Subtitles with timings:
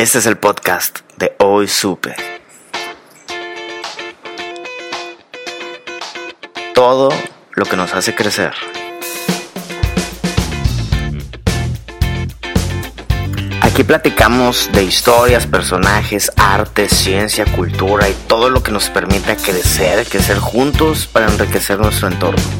[0.00, 2.16] Este es el podcast de Hoy Supe.
[6.74, 7.10] Todo
[7.52, 8.54] lo que nos hace crecer.
[13.60, 20.06] Aquí platicamos de historias, personajes, arte, ciencia, cultura y todo lo que nos permite crecer,
[20.06, 22.59] crecer juntos para enriquecer nuestro entorno.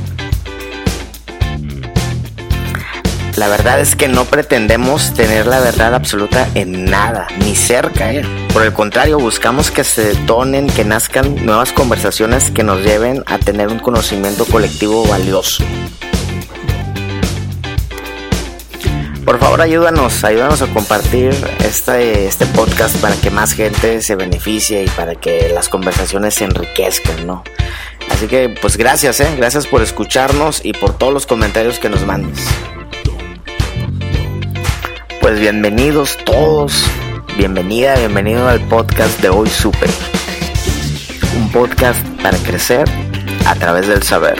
[3.37, 8.12] La verdad es que no pretendemos tener la verdad absoluta en nada, ni cerca.
[8.12, 8.23] ¿eh?
[8.53, 13.39] Por el contrario, buscamos que se detonen, que nazcan nuevas conversaciones que nos lleven a
[13.39, 15.64] tener un conocimiento colectivo valioso.
[19.25, 21.33] Por favor, ayúdanos, ayúdanos a compartir
[21.65, 26.44] este, este podcast para que más gente se beneficie y para que las conversaciones se
[26.44, 27.44] enriquezcan, ¿no?
[28.11, 29.33] Así que, pues gracias, ¿eh?
[29.37, 32.44] Gracias por escucharnos y por todos los comentarios que nos mandes.
[35.20, 36.86] Pues bienvenidos todos,
[37.36, 39.90] bienvenida, bienvenido al podcast de Hoy Super.
[41.36, 42.88] Un podcast para crecer
[43.46, 44.38] a través del saber.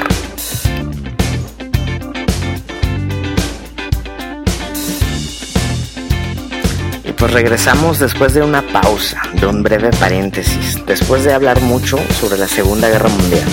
[7.05, 11.99] Y pues regresamos después de una pausa, de un breve paréntesis, después de hablar mucho
[12.19, 13.45] sobre la Segunda Guerra Mundial.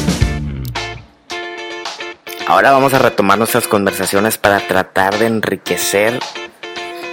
[2.48, 6.22] Ahora vamos a retomar nuestras conversaciones para tratar de enriquecer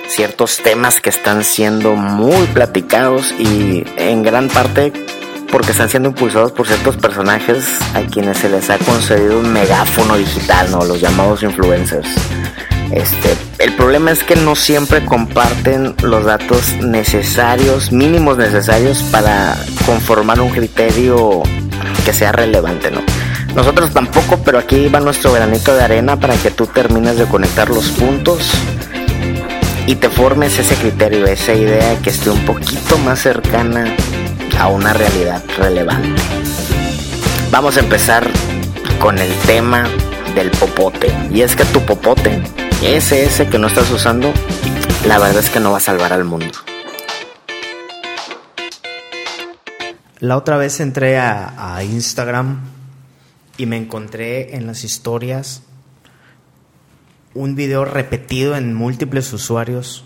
[0.09, 4.93] ciertos temas que están siendo muy platicados y en gran parte
[5.51, 10.17] porque están siendo impulsados por ciertos personajes a quienes se les ha concedido un megáfono
[10.17, 10.85] digital, ¿no?
[10.85, 12.09] Los llamados influencers.
[12.91, 20.41] Este, el problema es que no siempre comparten los datos necesarios, mínimos necesarios para conformar
[20.41, 21.43] un criterio
[22.05, 23.01] que sea relevante, ¿no?
[23.55, 27.69] Nosotros tampoco, pero aquí va nuestro granito de arena para que tú termines de conectar
[27.69, 28.51] los puntos
[29.87, 33.95] y te formes ese criterio, esa idea que esté un poquito más cercana
[34.59, 36.23] a una realidad relevante.
[37.51, 38.29] Vamos a empezar
[38.99, 39.87] con el tema
[40.35, 41.13] del popote.
[41.31, 42.43] Y es que tu popote,
[42.83, 44.33] ese ese que no estás usando,
[45.07, 46.53] la verdad es que no va a salvar al mundo.
[50.21, 52.61] La otra vez entré a, a Instagram
[53.59, 55.64] y me encontré en las historias
[57.35, 60.05] un video repetido en múltiples usuarios,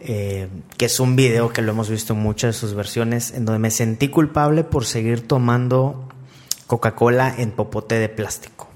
[0.00, 3.44] eh, que es un video que lo hemos visto en muchas de sus versiones, en
[3.44, 6.08] donde me sentí culpable por seguir tomando
[6.66, 8.68] Coca-Cola en popote de plástico.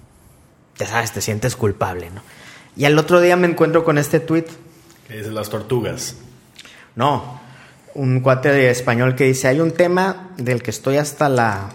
[0.79, 2.23] Ya sabes, te sientes culpable, ¿no?
[2.77, 4.47] Y al otro día me encuentro con este tweet.
[5.09, 6.17] Que dice las tortugas.
[6.95, 7.41] No,
[7.95, 11.71] un cuate de español que dice, hay un tema del que estoy hasta la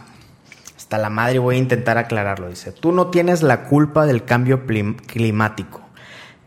[0.93, 2.49] hasta la madre voy a intentar aclararlo.
[2.49, 5.81] Dice, tú no tienes la culpa del cambio climático.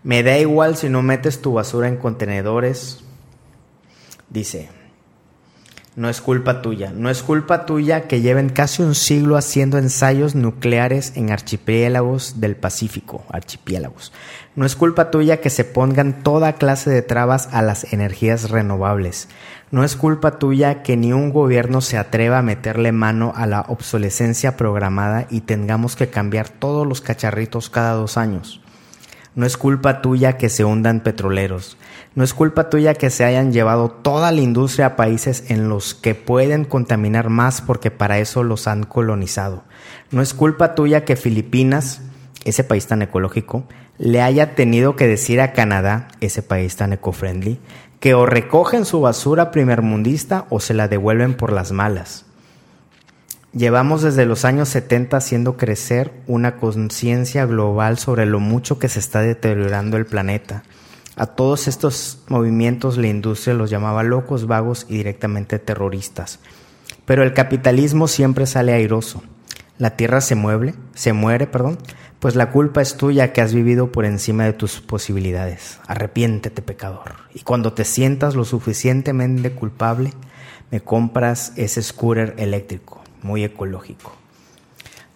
[0.04, 3.00] Me da igual si no metes tu basura en contenedores.
[4.30, 4.68] Dice,
[5.96, 6.92] no es culpa tuya.
[6.94, 12.54] No es culpa tuya que lleven casi un siglo haciendo ensayos nucleares en archipiélagos del
[12.54, 13.24] Pacífico.
[13.30, 14.12] Archipiélagos.
[14.56, 19.28] No es culpa tuya que se pongan toda clase de trabas a las energías renovables.
[19.70, 23.62] No es culpa tuya que ni un gobierno se atreva a meterle mano a la
[23.62, 28.60] obsolescencia programada y tengamos que cambiar todos los cacharritos cada dos años.
[29.36, 31.76] No es culpa tuya que se hundan petroleros.
[32.14, 35.94] No es culpa tuya que se hayan llevado toda la industria a países en los
[35.94, 39.64] que pueden contaminar más porque para eso los han colonizado.
[40.10, 42.00] No es culpa tuya que Filipinas,
[42.44, 47.60] ese país tan ecológico, le haya tenido que decir a Canadá, ese país tan eco-friendly,
[48.00, 52.25] que o recogen su basura primermundista o se la devuelven por las malas.
[53.56, 58.98] Llevamos desde los años 70 haciendo crecer una conciencia global sobre lo mucho que se
[58.98, 60.62] está deteriorando el planeta.
[61.16, 66.38] A todos estos movimientos la industria los llamaba locos, vagos y directamente terroristas.
[67.06, 69.22] Pero el capitalismo siempre sale airoso.
[69.78, 71.78] La tierra se mueve, se muere, perdón,
[72.20, 75.78] pues la culpa es tuya que has vivido por encima de tus posibilidades.
[75.86, 77.14] Arrepiéntete, pecador.
[77.32, 80.12] Y cuando te sientas lo suficientemente culpable,
[80.70, 84.14] me compras ese scooter eléctrico muy ecológico.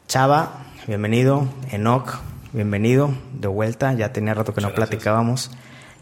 [0.08, 1.46] Chava, bienvenido.
[1.70, 2.18] Enoch,
[2.52, 3.14] bienvenido.
[3.32, 5.52] De vuelta, ya tenía rato que no platicábamos.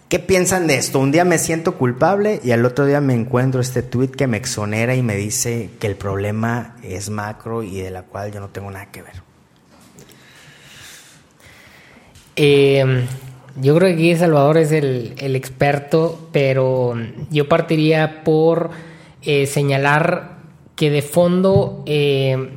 [0.09, 1.01] ¿Qué piensan de esto?
[1.01, 4.39] Un día me siento culpable y al otro día me encuentro este tweet que me
[4.39, 8.49] exonera y me dice que el problema es macro y de la cual yo no
[8.49, 9.23] tengo nada que ver.
[12.37, 13.05] Eh,
[13.61, 16.95] yo creo que aquí Salvador es el, el experto, pero
[17.31, 18.71] yo partiría por
[19.21, 20.38] eh, señalar
[20.79, 22.51] que de fondo eh,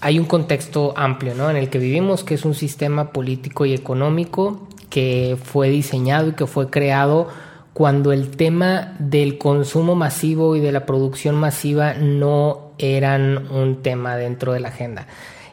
[0.00, 1.50] hay un contexto amplio ¿no?
[1.50, 6.32] en el que vivimos, que es un sistema político y económico que fue diseñado y
[6.32, 7.28] que fue creado
[7.74, 14.16] cuando el tema del consumo masivo y de la producción masiva no eran un tema
[14.16, 15.06] dentro de la agenda.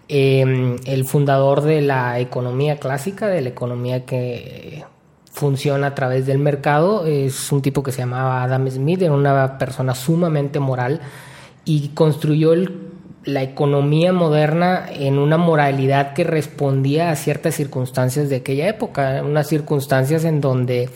[0.08, 4.86] Eh, el fundador de la economía clásica, de la economía que
[5.30, 9.58] funciona a través del mercado, es un tipo que se llamaba Adam Smith, era una
[9.58, 11.02] persona sumamente moral
[11.66, 12.94] y construyó el
[13.26, 19.48] la economía moderna en una moralidad que respondía a ciertas circunstancias de aquella época, unas
[19.48, 20.90] circunstancias en donde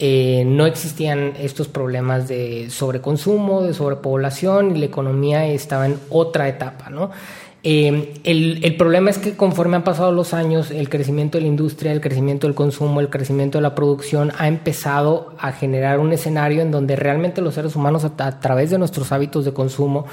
[0.00, 6.48] eh, no existían estos problemas de sobreconsumo, de sobrepoblación y la economía estaba en otra
[6.48, 7.10] etapa, ¿no?
[7.64, 11.48] Eh, el, el, problema es que conforme han pasado los años, el crecimiento de la
[11.48, 16.12] industria, el crecimiento del consumo, el crecimiento de la producción ha empezado a generar un
[16.12, 20.06] escenario en donde realmente los seres humanos a, través de nuestros hábitos de consumo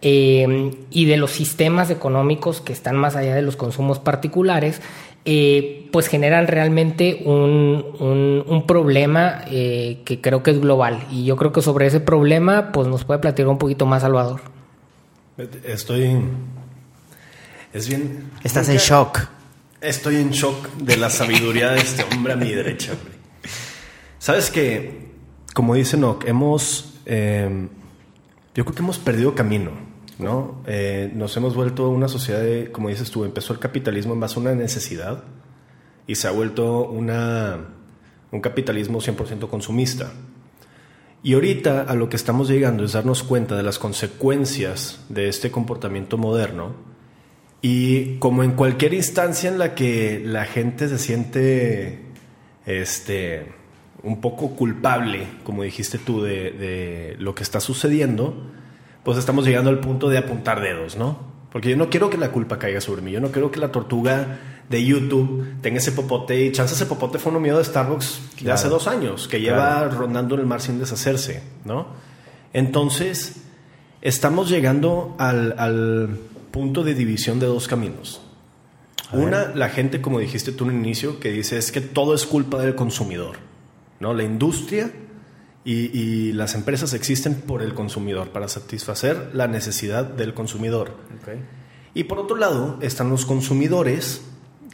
[0.00, 4.80] eh, y de los sistemas económicos que están más allá de los consumos particulares,
[5.26, 11.00] eh, pues generan realmente un, un, problema que creo que es global.
[11.10, 14.40] Y yo creo que sobre ese problema, pues nos puede platicar un poquito más Salvador.
[15.64, 16.20] Estoy.
[17.76, 18.30] Es bien.
[18.42, 19.18] Estás en shock.
[19.82, 22.94] Estoy en shock de la sabiduría de este hombre a mi derecha.
[24.18, 25.10] Sabes que,
[25.52, 26.94] como dice Nock, hemos.
[27.04, 27.68] Eh,
[28.54, 29.72] yo creo que hemos perdido camino,
[30.18, 30.62] ¿no?
[30.66, 34.36] Eh, nos hemos vuelto una sociedad de, como dices tú, empezó el capitalismo en base
[34.36, 35.24] a una necesidad
[36.06, 37.58] y se ha vuelto una,
[38.32, 40.14] un capitalismo 100% consumista.
[41.22, 45.50] Y ahorita a lo que estamos llegando es darnos cuenta de las consecuencias de este
[45.50, 46.95] comportamiento moderno
[47.68, 51.98] y como en cualquier instancia en la que la gente se siente
[52.64, 53.44] este,
[54.04, 58.40] un poco culpable, como dijiste tú, de, de, lo que está sucediendo,
[59.02, 61.18] pues estamos llegando al punto de apuntar dedos, ¿no?
[61.50, 63.72] Porque yo no quiero que la culpa caiga sobre mí, yo no quiero que la
[63.72, 68.20] tortuga de YouTube tenga ese popote y chance ese popote fue uno mío de Starbucks
[68.30, 68.54] de claro.
[68.54, 69.98] hace dos años, que lleva claro.
[69.98, 71.88] rondando en el mar sin deshacerse, ¿no?
[72.52, 73.42] Entonces,
[74.02, 78.20] estamos llegando al, al punto de división de dos caminos.
[79.12, 82.26] Una, la gente, como dijiste tú en el inicio, que dice es que todo es
[82.26, 83.36] culpa del consumidor.
[84.00, 84.14] ¿no?
[84.14, 84.90] La industria
[85.64, 90.96] y, y, las empresas existen por el consumidor, para satisfacer la necesidad del consumidor.
[91.20, 91.40] Okay.
[91.94, 94.22] Y por otro lado están los consumidores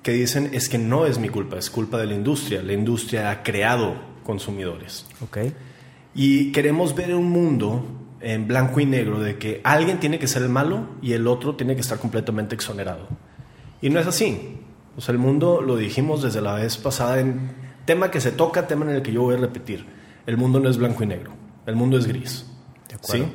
[0.03, 2.63] que dicen es que no es mi culpa, es culpa de la industria.
[2.63, 5.07] La industria ha creado consumidores.
[5.25, 5.55] Okay.
[6.15, 7.85] Y queremos ver un mundo
[8.23, 11.57] en blanco y negro de que alguien tiene que ser el malo y el otro
[11.57, 13.09] tiene que estar completamente exonerado.
[13.81, 14.59] Y no es así.
[14.97, 17.51] O sea, el mundo, lo dijimos desde la vez pasada en
[17.85, 19.87] tema que se toca, tema en el que yo voy a repetir.
[20.27, 21.33] El mundo no es blanco y negro,
[21.67, 22.47] el mundo es gris.
[22.89, 23.25] De acuerdo.
[23.25, 23.33] ¿sí?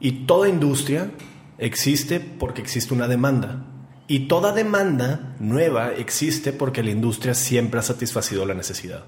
[0.00, 1.10] Y toda industria
[1.58, 3.64] existe porque existe una demanda.
[4.08, 9.04] Y toda demanda nueva existe porque la industria siempre ha satisfacido la necesidad.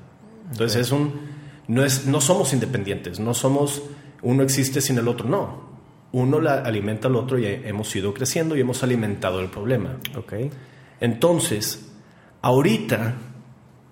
[0.50, 0.82] Entonces okay.
[0.82, 1.38] es un
[1.68, 3.82] no es no somos independientes, no somos
[4.22, 5.68] uno existe sin el otro, no.
[6.12, 9.98] Uno la alimenta al otro y hemos ido creciendo y hemos alimentado el problema.
[10.16, 10.50] Okay.
[11.00, 11.90] Entonces,
[12.40, 13.14] ahorita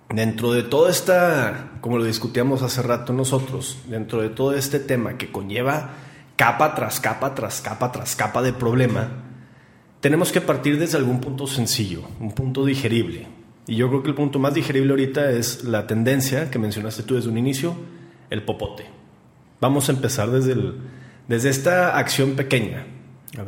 [0.08, 5.18] dentro de toda esta, como lo discutíamos hace rato nosotros, dentro de todo este tema
[5.18, 5.90] que conlleva
[6.36, 9.08] capa tras capa, tras capa, tras capa de problema,
[10.00, 13.26] tenemos que partir desde algún punto sencillo, un punto digerible.
[13.66, 17.16] Y yo creo que el punto más digerible ahorita es la tendencia que mencionaste tú
[17.16, 17.74] desde un inicio,
[18.30, 18.95] el popote.
[19.60, 20.74] Vamos a empezar desde, el,
[21.28, 22.86] desde esta acción pequeña,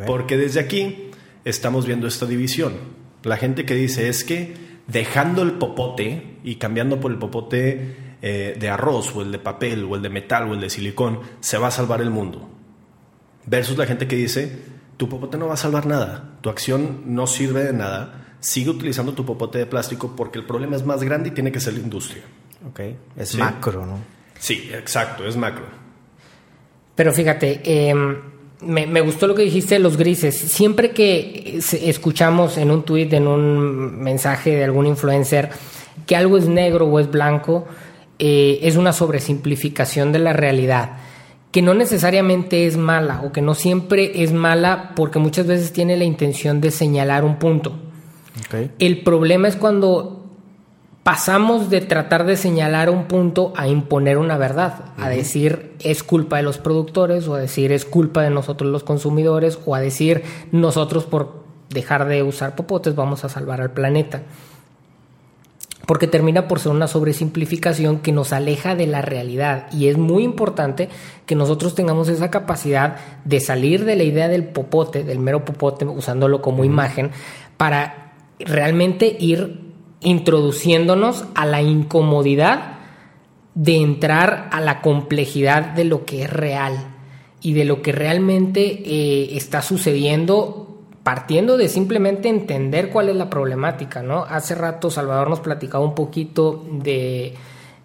[0.06, 1.10] porque desde aquí
[1.44, 2.74] estamos viendo esta división.
[3.22, 4.54] La gente que dice es que
[4.86, 9.84] dejando el popote y cambiando por el popote eh, de arroz o el de papel
[9.84, 12.48] o el de metal o el de silicón, se va a salvar el mundo.
[13.46, 14.58] Versus la gente que dice,
[14.96, 19.14] tu popote no va a salvar nada, tu acción no sirve de nada, sigue utilizando
[19.14, 21.80] tu popote de plástico porque el problema es más grande y tiene que ser la
[21.80, 22.22] industria.
[22.68, 22.80] Ok,
[23.16, 23.38] es ¿Sí?
[23.38, 23.98] macro, ¿no?
[24.38, 25.66] Sí, exacto, es macro.
[26.98, 27.94] Pero fíjate, eh,
[28.60, 30.34] me, me, gustó lo que dijiste de los grises.
[30.36, 35.48] Siempre que escuchamos en un tweet, en un mensaje de algún influencer,
[36.08, 37.66] que algo es negro o es blanco,
[38.18, 40.96] eh, es una sobresimplificación de la realidad,
[41.52, 45.96] que no necesariamente es mala o que no siempre es mala porque muchas veces tiene
[45.96, 47.78] la intención de señalar un punto.
[48.48, 48.72] Okay.
[48.80, 50.17] El problema es cuando
[51.08, 56.36] pasamos de tratar de señalar un punto a imponer una verdad, a decir es culpa
[56.36, 60.22] de los productores o a decir es culpa de nosotros los consumidores o a decir
[60.52, 64.20] nosotros por dejar de usar popotes vamos a salvar al planeta.
[65.86, 69.72] Porque termina por ser una sobresimplificación que nos aleja de la realidad.
[69.72, 70.90] Y es muy importante
[71.24, 75.86] que nosotros tengamos esa capacidad de salir de la idea del popote, del mero popote,
[75.86, 77.12] usándolo como imagen,
[77.56, 79.67] para realmente ir
[80.00, 82.78] introduciéndonos a la incomodidad
[83.54, 86.94] de entrar a la complejidad de lo que es real
[87.40, 90.68] y de lo que realmente eh, está sucediendo
[91.02, 94.24] partiendo de simplemente entender cuál es la problemática, ¿no?
[94.24, 97.34] Hace rato Salvador nos platicaba un poquito de,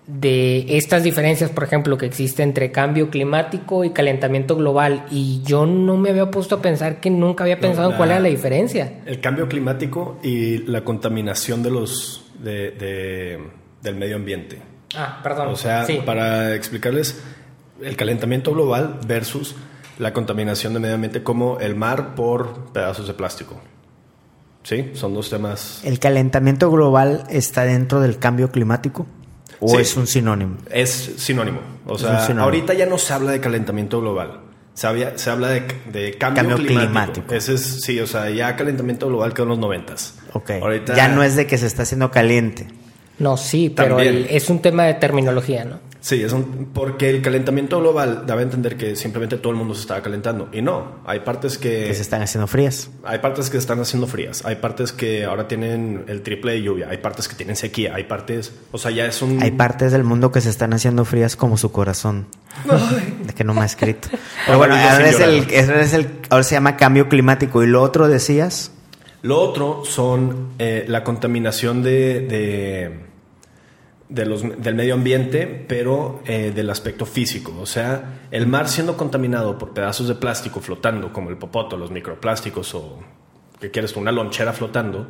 [0.06, 5.06] de estas diferencias, por ejemplo, que existe entre cambio climático y calentamiento global.
[5.10, 8.20] Y yo no me había puesto a pensar que nunca había pensado en cuál era
[8.20, 9.00] la diferencia.
[9.06, 13.40] El cambio climático y la contaminación de los de, de-
[13.82, 14.62] del medio ambiente.
[14.96, 15.48] Ah, perdón.
[15.50, 16.00] O sea, Sí.
[16.06, 17.22] para explicarles
[17.82, 19.56] el calentamiento global versus
[20.00, 23.60] la contaminación del medio ambiente como el mar por pedazos de plástico.
[24.64, 25.82] Sí, son dos temas.
[25.84, 29.06] ¿El calentamiento global está dentro del cambio climático?
[29.60, 29.78] ¿O Sí.
[29.78, 30.58] es un sinónimo?
[30.70, 31.60] Es sinónimo.
[31.86, 32.44] O sea, sinónimo.
[32.46, 34.40] ahorita ya no se habla de calentamiento global.
[34.74, 36.92] Se, había- se habla de, de cambio, Cambio climático.
[36.92, 37.36] climático.
[37.36, 40.16] Ese es, sí, o sea, ya calentamiento global quedó en los noventas.
[40.34, 40.50] Ok.
[40.62, 42.68] Ahorita Ya no es de que se está haciendo caliente.
[43.20, 45.80] No, sí, pero el- es un tema de terminología, ¿no?
[46.06, 49.74] Sí, es un- porque el calentamiento global daba a entender que simplemente todo el mundo
[49.74, 50.50] se estaba calentando.
[50.52, 52.90] Y no, hay partes que, Que se están haciendo frías.
[53.06, 56.90] hay partes que están haciendo frías, hay partes que ahora tienen el triple de lluvia,
[56.90, 60.04] hay partes que tienen sequía, hay partes, o sea, ya es un Hay partes del
[60.04, 62.26] mundo que se están haciendo frías como su corazón.
[63.26, 64.10] De que no me ha escrito.
[64.46, 67.64] Pero bueno, Ahora ahora, es el, ese es el- ahora se llama cambio climático.
[67.64, 68.72] Y lo otro decías,
[69.22, 73.00] Lo otro son eh, la contaminación de, de,
[74.14, 77.52] de los, del medio ambiente, pero eh, del aspecto físico.
[77.60, 81.90] O sea, el mar siendo contaminado por pedazos de plástico flotando, como el popoto, los
[81.90, 83.00] microplásticos o,
[83.60, 83.96] ¿qué quieres?
[83.96, 85.08] Una lonchera flotando,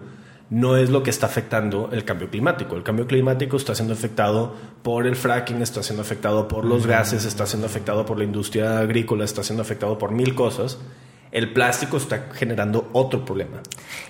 [0.49, 2.77] no es lo que está afectando el cambio climático.
[2.77, 7.25] El cambio climático está siendo afectado por el fracking, está siendo afectado por los gases,
[7.25, 10.79] está siendo afectado por la industria agrícola, está siendo afectado por mil cosas.
[11.33, 13.61] El plástico está generando otro problema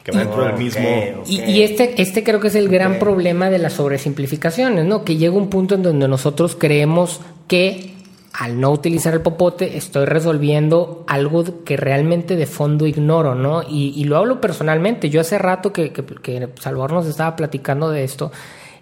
[0.04, 0.84] que va dentro del mismo.
[1.26, 5.06] Y, y este, este creo que es el gran problema de las sobresimplificaciones, ¿no?
[5.06, 7.94] Que llega un punto en donde nosotros creemos que
[8.34, 13.64] al no utilizar el popote estoy resolviendo algo que realmente de fondo ignoro, ¿no?
[13.64, 15.10] Y, y lo hablo personalmente.
[15.10, 18.34] Yo hace rato que, que, que Salvador nos estaba platicando de esto,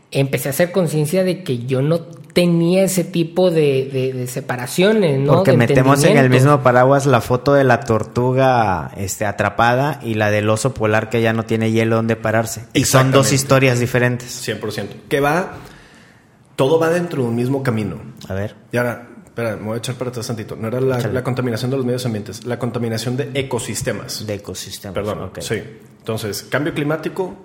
[0.09, 1.99] empecé a hacer conciencia de que yo no
[2.33, 5.33] tenía ese tipo de, de- de separaciones, ¿no?
[5.35, 10.13] porque De metemos en el mismo paraguas la foto de la tortuga este, atrapada y
[10.13, 12.65] la del oso polar que ya no tiene hielo donde pararse.
[12.73, 14.47] Y son dos historias diferentes.
[14.47, 14.87] 100%.
[15.09, 15.53] Que va.
[16.55, 18.01] Todo va dentro de un mismo camino.
[18.27, 18.55] A ver.
[18.71, 20.55] Y ahora, espera, me voy a echar para atrás tantito.
[20.55, 24.25] No era la, contaminación de los medios ambientes, la contaminación de ecosistemas.
[24.27, 24.93] De ecosistemas.
[24.93, 25.39] Perdón, ok.
[25.41, 25.55] sí.
[25.99, 27.35] Entonces, cambio climático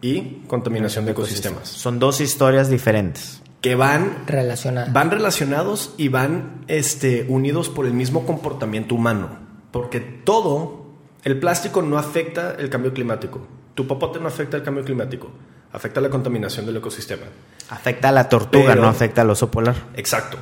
[0.00, 1.68] y contaminación de ecosistemas.
[1.68, 3.40] Son dos historias diferentes.
[3.60, 4.92] Que van Relacionada.
[4.92, 9.30] van relacionados y van este, unidos por el mismo comportamiento humano.
[9.72, 10.86] Porque todo,
[11.24, 13.46] el plástico no afecta el cambio climático.
[13.74, 15.30] Tu popote no afecta el cambio climático.
[15.72, 17.24] Afecta la contaminación del ecosistema.
[17.68, 19.74] Afecta a la tortuga, Pero- no afecta al oso polar.
[19.96, 20.38] Exacto.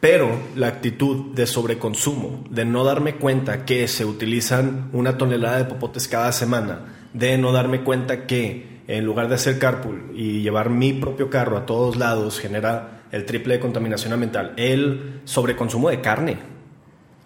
[0.00, 5.64] Pero la actitud de sobreconsumo, de no darme cuenta que se utilizan una tonelada de
[5.64, 6.80] popotes cada semana,
[7.14, 11.56] de no darme cuenta que en lugar de hacer carpool y llevar mi propio carro
[11.56, 16.38] a todos lados genera el triple de contaminación ambiental, el sobreconsumo de carne.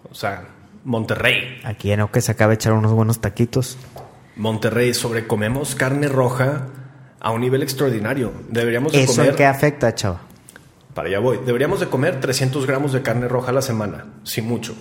[0.09, 0.43] O sea,
[0.83, 1.59] Monterrey.
[1.63, 3.77] Aquí en que se acaba de echar unos buenos taquitos.
[4.35, 6.67] Monterrey, sobrecomemos carne roja
[7.19, 8.33] a un nivel extraordinario.
[8.49, 9.35] Deberíamos de ¿Eso comer...
[9.35, 10.21] qué afecta, chava?
[10.93, 11.39] Para allá voy.
[11.45, 14.75] Deberíamos de comer 300 gramos de carne roja a la semana, sin mucho.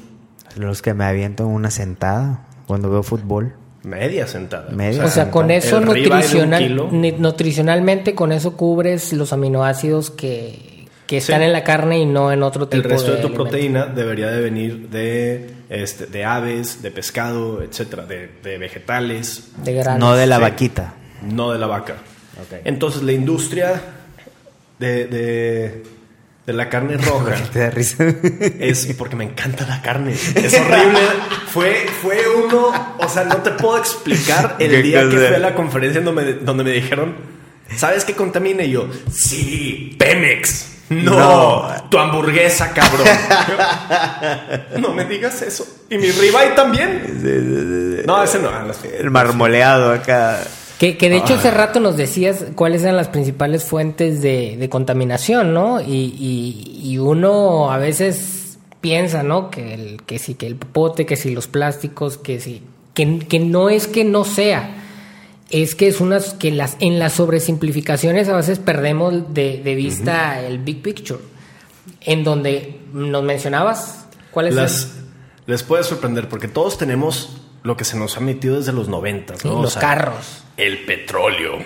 [0.57, 3.55] Los que me aviento en una sentada cuando veo fútbol.
[3.83, 4.71] Media sentada.
[4.71, 6.77] Media O sea, con eso de nutricional,
[7.19, 11.47] nutricionalmente, con eso cubres los aminoácidos que, que están Sí.
[11.47, 13.43] en la carne y no en otro tipo El resto de, tu alimento.
[13.45, 19.73] proteína debería de venir de, este, de aves, de pescado, etcétera, de, de vegetales, de
[19.75, 20.01] granos.
[20.01, 20.43] No de la Sí.
[20.43, 20.95] vaquita.
[21.23, 21.97] no de la vaca.
[22.65, 23.81] Entonces, la industria
[24.79, 25.83] de, de,
[26.51, 28.05] de la carne roja Te da risa.
[28.59, 30.13] es porque me encanta la carne.
[30.13, 31.01] Es horrible.
[31.53, 35.39] fue, fue uno, o sea, no te puedo explicar el ¿Qué día que fui a
[35.39, 37.15] la conferencia en donde, donde me dijeron,
[37.77, 38.63] ¿sabes qué contamina?
[38.65, 40.67] Y yo, sí, Pemex.
[40.91, 41.13] No,
[41.69, 41.89] No.
[41.89, 43.07] tu hamburguesa, cabrón.
[44.81, 45.65] no me digas eso.
[45.89, 48.03] Y mi ribeye también.
[48.07, 48.51] No, ese no.
[48.99, 50.41] El marmoleado acá.
[50.81, 54.69] Que, que de hecho hace rato nos decías cuáles eran las principales fuentes de, de
[54.71, 55.83] contaminación, ¿no?
[55.83, 59.51] Y, y, y uno a veces piensa, ¿no?
[59.51, 62.63] Que, el, que si que el popote, que si los plásticos, que si...
[62.95, 64.75] Que, que no es que no sea,
[65.51, 70.41] es que es unas que las en las sobresimplificaciones a veces perdemos de, de vista
[70.41, 71.21] el big picture.
[72.01, 74.95] En donde nos mencionabas cuáles Las,
[75.45, 79.37] les puede sorprender porque todos tenemos lo que se nos ha metido desde los 90,
[79.37, 79.59] Sí, ¿no?
[79.59, 80.45] O los sea, carros.
[80.57, 81.59] El petróleo.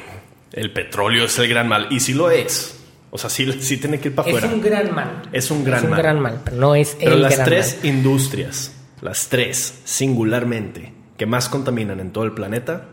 [0.52, 1.88] El petróleo es el gran mal.
[1.90, 2.80] Y sí lo es.
[3.10, 4.54] O sea, sí, sí tiene que ir para Es afuera.
[4.54, 5.22] un gran mal.
[5.32, 5.98] Es un gran es un mal.
[6.02, 7.86] gran mal, pero no es Pero el las gran tres mal.
[7.86, 12.86] industrias, las tres singularmente, que más contaminan en todo el planeta,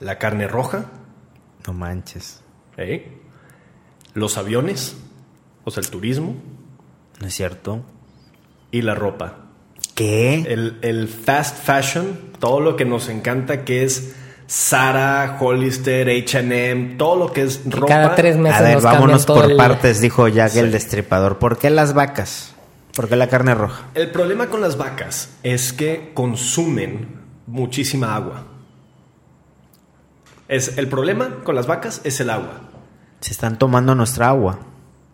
[0.00, 0.86] la carne roja,
[1.66, 2.42] No manches.
[2.76, 3.18] ¿eh?
[4.14, 4.96] los aviones,
[5.64, 6.36] o sea, el turismo,
[7.20, 7.84] ¿No es cierto?
[8.70, 9.41] y la ropa.
[9.94, 10.40] ¿Qué?
[10.48, 14.14] El, el fast fashion, todo lo que nos encanta que es
[14.48, 17.86] Zara, Hollister, H&M, todo lo que es ropa.
[17.86, 20.58] cada tres meses A ver, nos vámonos por el- partes, dijo Jack Sí.
[20.60, 21.38] el destripador.
[21.38, 22.54] ¿Por qué las vacas?
[22.94, 23.84] ¿Por qué la carne roja?
[23.94, 28.44] El problema con las vacas es que consumen muchísima agua.
[30.48, 32.60] Es, el problema con las vacas es el agua,
[33.20, 34.58] Se están tomando nuestra agua.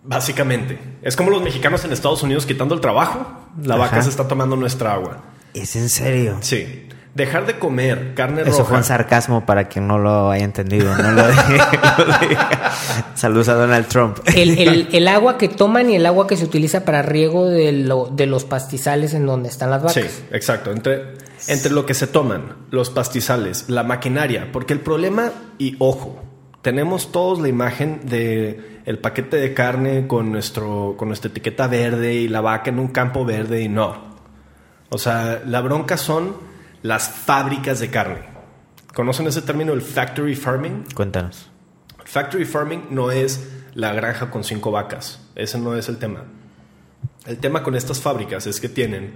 [0.04, 0.78] Básicamente.
[1.02, 3.26] Es como los mexicanos en Estados Unidos quitando el trabajo,
[3.62, 3.84] la Ajá.
[3.84, 5.22] vaca se está tomando nuestra agua.
[5.54, 6.36] ¿Es en serio?
[6.40, 6.84] Sí.
[7.14, 8.64] Dejar de comer carne Eso roja.
[8.64, 10.94] fue un sarcasmo para quien no lo haya entendido.
[11.02, 12.72] No lo diga.
[13.14, 14.18] Saludos a Donald Trump.
[14.26, 17.72] El, el- el agua que toman y el agua que se utiliza para riego de,
[17.72, 19.94] lo- de los pastizales en donde están las vacas.
[19.94, 20.70] Sí, exacto.
[20.70, 21.14] Entre,
[21.48, 26.22] entre lo que se toman, los pastizales, la maquinaria, porque el problema, y ojo,
[26.62, 32.14] tenemos todos la imagen de el paquete de carne con, nuestro, con nuestra etiqueta verde
[32.14, 34.16] y la vaca en un campo verde y no.
[34.88, 36.34] O sea, la bronca son
[36.80, 38.20] las fábricas de carne.
[38.94, 40.86] ¿Conocen ese término, el factory farming?
[40.94, 41.50] Cuéntanos.
[42.02, 45.20] Factory farming no es la granja con cinco vacas.
[45.34, 46.24] Ese no es el tema.
[47.26, 49.12] El tema con estas fábricas es que tienen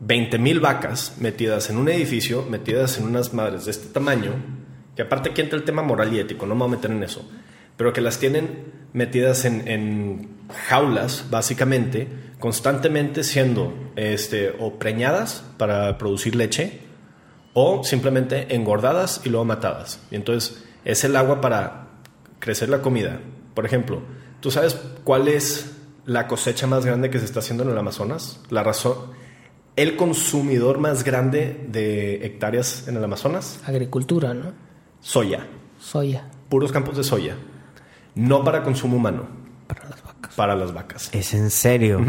[0.00, 4.32] 20 mil vacas metidas en un edificio, metidas en unas madres de este tamaño,
[4.96, 7.02] que aparte aquí entra el tema moral y ético, no me voy a meter en
[7.02, 7.28] eso,
[7.76, 10.28] pero que las tienen metidas en, en
[10.68, 12.08] jaulas, básicamente,
[12.38, 16.80] constantemente siendo este, o preñadas para producir leche,
[17.52, 20.00] o simplemente engordadas y luego matadas.
[20.10, 21.88] Y entonces es el agua para
[22.38, 23.20] crecer la comida.
[23.54, 24.02] Por ejemplo,
[24.40, 25.72] ¿tú sabes cuál es
[26.04, 28.40] la cosecha más grande que se está haciendo en el Amazonas?
[28.50, 28.94] La razón,
[29.74, 34.52] el consumidor más grande de hectáreas en el Amazonas, Agricultura, ¿no?
[35.00, 35.46] soya,
[35.78, 37.36] Soya puros campos de soya,
[38.16, 39.26] no para consumo humano,
[39.68, 40.34] para las vacas.
[40.34, 41.08] para las vacas.
[41.12, 42.00] ¿Es en serio?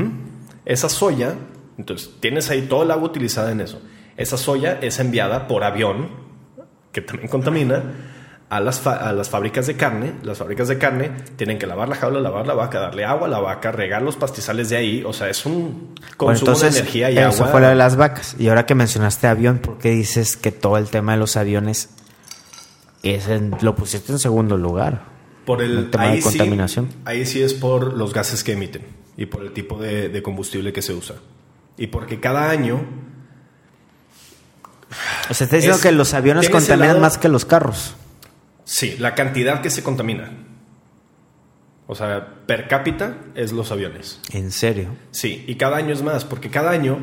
[0.65, 1.35] Esa soya,
[1.77, 3.79] entonces tienes ahí todo el agua utilizada en eso.
[4.17, 6.09] Esa soya es enviada por avión,
[6.91, 7.83] que también contamina,
[8.49, 10.13] a las, a las fábricas de carne.
[10.23, 13.29] Las fábricas de carne tienen que lavar la jaula, lavar la vaca, darle agua a
[13.29, 15.03] la vaca, regar los pastizales de ahí.
[15.05, 17.47] O sea, es un Bueno, consumo entonces, de energía y eso agua.
[17.47, 18.35] fue lo de las vacas.
[18.39, 21.89] Y ahora que mencionaste avión, ¿por qué dices que todo el tema de los aviones
[23.03, 25.16] es en- lo pusiste en segundo lugar?
[25.47, 26.89] Por el, el tema de ahí sí- contaminación.
[27.05, 28.83] ahí sí es por los gases que emiten
[29.17, 31.15] y por el tipo de, de combustible que se usa.
[31.77, 32.85] Y porque cada año
[35.29, 37.95] O sea, está diciendo Es- que los aviones contaminan lado- más que los carros.
[38.63, 40.31] Sí, la cantidad que se contamina.
[41.87, 44.19] O sea, per cápita es los aviones.
[44.31, 44.89] En serio.
[45.11, 46.97] Sí, y cada año es más, porque cada año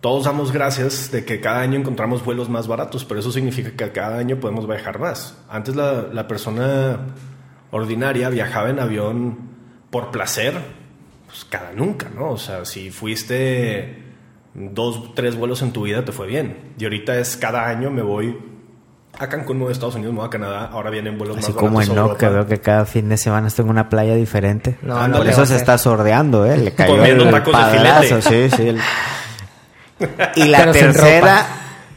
[0.00, 3.92] todos damos gracias de que cada año encontramos vuelos más baratos, pero eso significa que
[3.92, 5.36] cada año podemos viajar más.
[5.48, 7.00] Antes la, la persona
[7.74, 9.38] ordinaria viajaba en avión
[9.90, 10.54] por placer,
[11.26, 12.30] pues cada nunca, ¿no?
[12.30, 14.02] O sea, si fuiste
[14.54, 16.72] dos, tres vuelos en tu vida, te fue bien.
[16.78, 18.38] Y ahorita es cada año me voy
[19.18, 21.52] a Cancún, me voy a Estados Unidos, me voy a Canadá, ahora vienen vuelos Así
[21.52, 24.76] más como en que veo que cada fin de semana estoy en una playa diferente.
[24.82, 26.56] No, Ándale, no Por eso se está sordeando, ¿eh?
[26.58, 28.68] Le cayó Comiendo el tacos de sí, sí.
[28.68, 28.80] el-
[30.36, 31.46] Y la Pero tercera...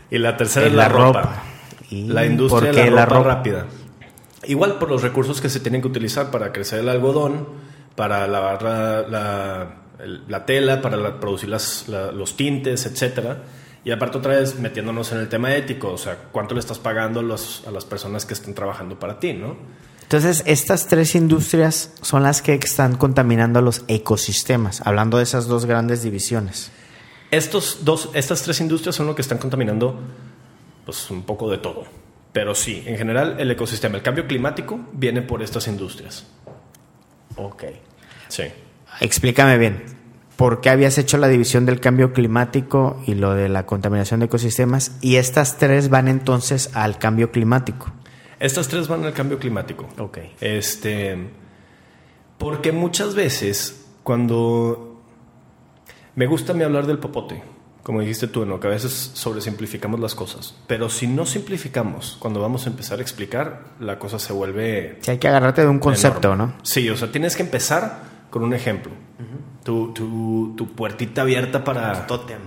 [0.09, 1.21] Y la tercera es la, la ropa.
[1.21, 1.43] ropa.
[1.89, 3.29] ¿Y La industria de la ropa, ropa?
[3.35, 3.65] rápida.
[4.47, 7.47] Igual por los recursos que se tienen que utilizar para crecer el algodón,
[7.95, 13.43] para lavar la, la- el- la tela, para la- producir las- los tintes, etcétera.
[13.83, 17.19] Y aparte otra vez metiéndonos en el tema ético, o sea, cuánto le estás pagando
[17.21, 19.55] a, los- a las personas que estén trabajando para ti, ¿no?
[20.03, 25.65] Entonces, estas tres industrias son las que están contaminando los ecosistemas, hablando de esas dos
[25.65, 26.71] grandes divisiones.
[27.29, 29.99] Estos dos, estas tres industrias son lo que están contaminando
[30.85, 31.83] pues, un poco de todo.
[32.37, 36.27] Pero sí, en general el ecosistema, el cambio climático viene por estas industrias.
[37.35, 37.63] Ok.
[38.27, 38.43] Sí.
[39.01, 39.83] Explícame bien,
[40.35, 44.27] ¿por qué habías hecho la división del cambio climático y lo de la contaminación de
[44.27, 44.99] ecosistemas?
[45.01, 47.91] Y estas tres van entonces al cambio climático.
[48.39, 49.89] Estas tres van al cambio climático.
[49.97, 50.19] Ok.
[50.39, 51.17] Este.
[52.37, 55.01] Porque muchas veces, cuando.
[56.13, 57.41] Me gusta a mí hablar del popote,
[57.87, 58.59] como dijiste tú, ¿no?
[58.59, 60.53] que a veces sobresimplificamos las cosas.
[60.67, 64.97] Pero si no simplificamos, cuando vamos a empezar a explicar, la cosa se vuelve.
[64.99, 66.53] Sí, hay que agarrarte de un concepto, enorme.
[66.57, 66.65] ¿no?
[66.65, 68.91] Sí, o sea, tienes que empezar con un ejemplo.
[69.63, 72.05] tu, tu, tu puertita abierta para.
[72.07, 72.41] Totem.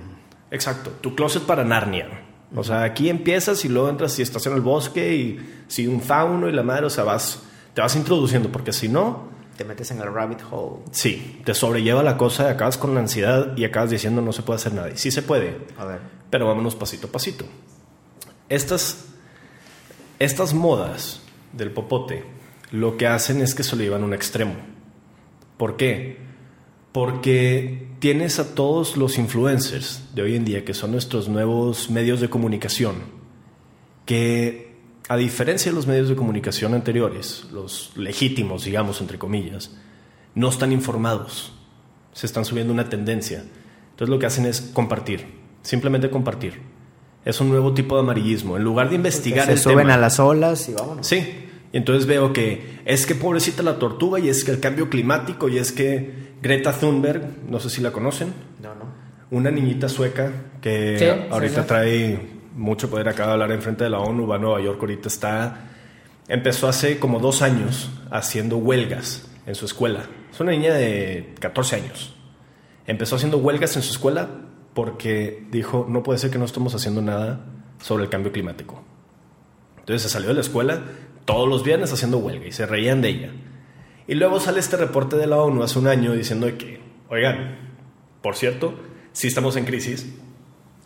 [0.50, 2.07] Exacto, tu closet para Narnia.
[2.55, 6.03] O sea, aquí empiezas y luego entras y estás en el bosque y si un
[6.03, 9.90] fauno y la madre, o sea, vas, te vas introduciendo, porque si no, Te metes
[9.90, 10.81] en el rabbit hole.
[10.90, 14.40] sí, te sobrelleva la cosa y acabas con la ansiedad y acabas diciendo no se
[14.40, 14.88] puede hacer nada.
[14.88, 16.01] Y sí se puede, A ver.
[16.31, 17.44] pero vámonos pasito a pasito.
[18.49, 19.05] Estas,
[20.18, 21.20] estas modas
[21.53, 22.25] del popote
[22.70, 24.55] lo que hacen es que se lo llevan a un extremo.
[25.59, 26.16] ¿Por qué?
[26.92, 32.23] Porque tienes a todos los influencers de hoy en día, que son nuestros nuevos medios
[32.23, 32.94] de comunicación,
[34.07, 34.69] que
[35.11, 39.73] a diferencia de los medios de comunicación anteriores, los legítimos, digamos, entre comillas,
[40.37, 41.53] no están informados,
[42.12, 43.42] se están subiendo una tendencia.
[43.90, 45.27] Entonces lo que hacen es compartir,
[45.62, 46.61] simplemente compartir.
[47.25, 48.57] Es un nuevo tipo de amarillismo.
[48.57, 51.05] En lugar de investigar se el suben tema, a las olas y vámonos.
[51.05, 51.16] Sí,
[51.73, 55.49] y entonces veo que es que pobrecita la tortuga y es que el cambio climático
[55.49, 58.85] y es que Greta Thunberg, no sé si la conocen, No, no.
[59.33, 60.31] una niñita sueca
[60.62, 61.66] que Sí, ahorita sí, sí.
[61.66, 65.09] trae mucho poder, acaba de hablar enfrente de la ONU, va a Nueva York, ahorita
[65.09, 65.70] está,
[66.29, 70.05] empezó hace como dos años haciendo huelgas en su escuela.
[70.31, 72.14] Es una niña de 14 años.
[72.87, 74.29] Empezó haciendo huelgas en su escuela
[74.75, 77.46] porque dijo, no puede ser que no estemos haciendo nada
[77.81, 78.85] sobre el cambio climático.
[79.79, 80.83] Entonces se salió de la escuela
[81.25, 83.31] todos los viernes haciendo huelga y se reían de ella.
[84.07, 87.57] Y luego sale este reporte de la ONU hace un año diciendo que, oigan,
[88.20, 88.75] por cierto,
[89.12, 90.14] sí estamos en crisis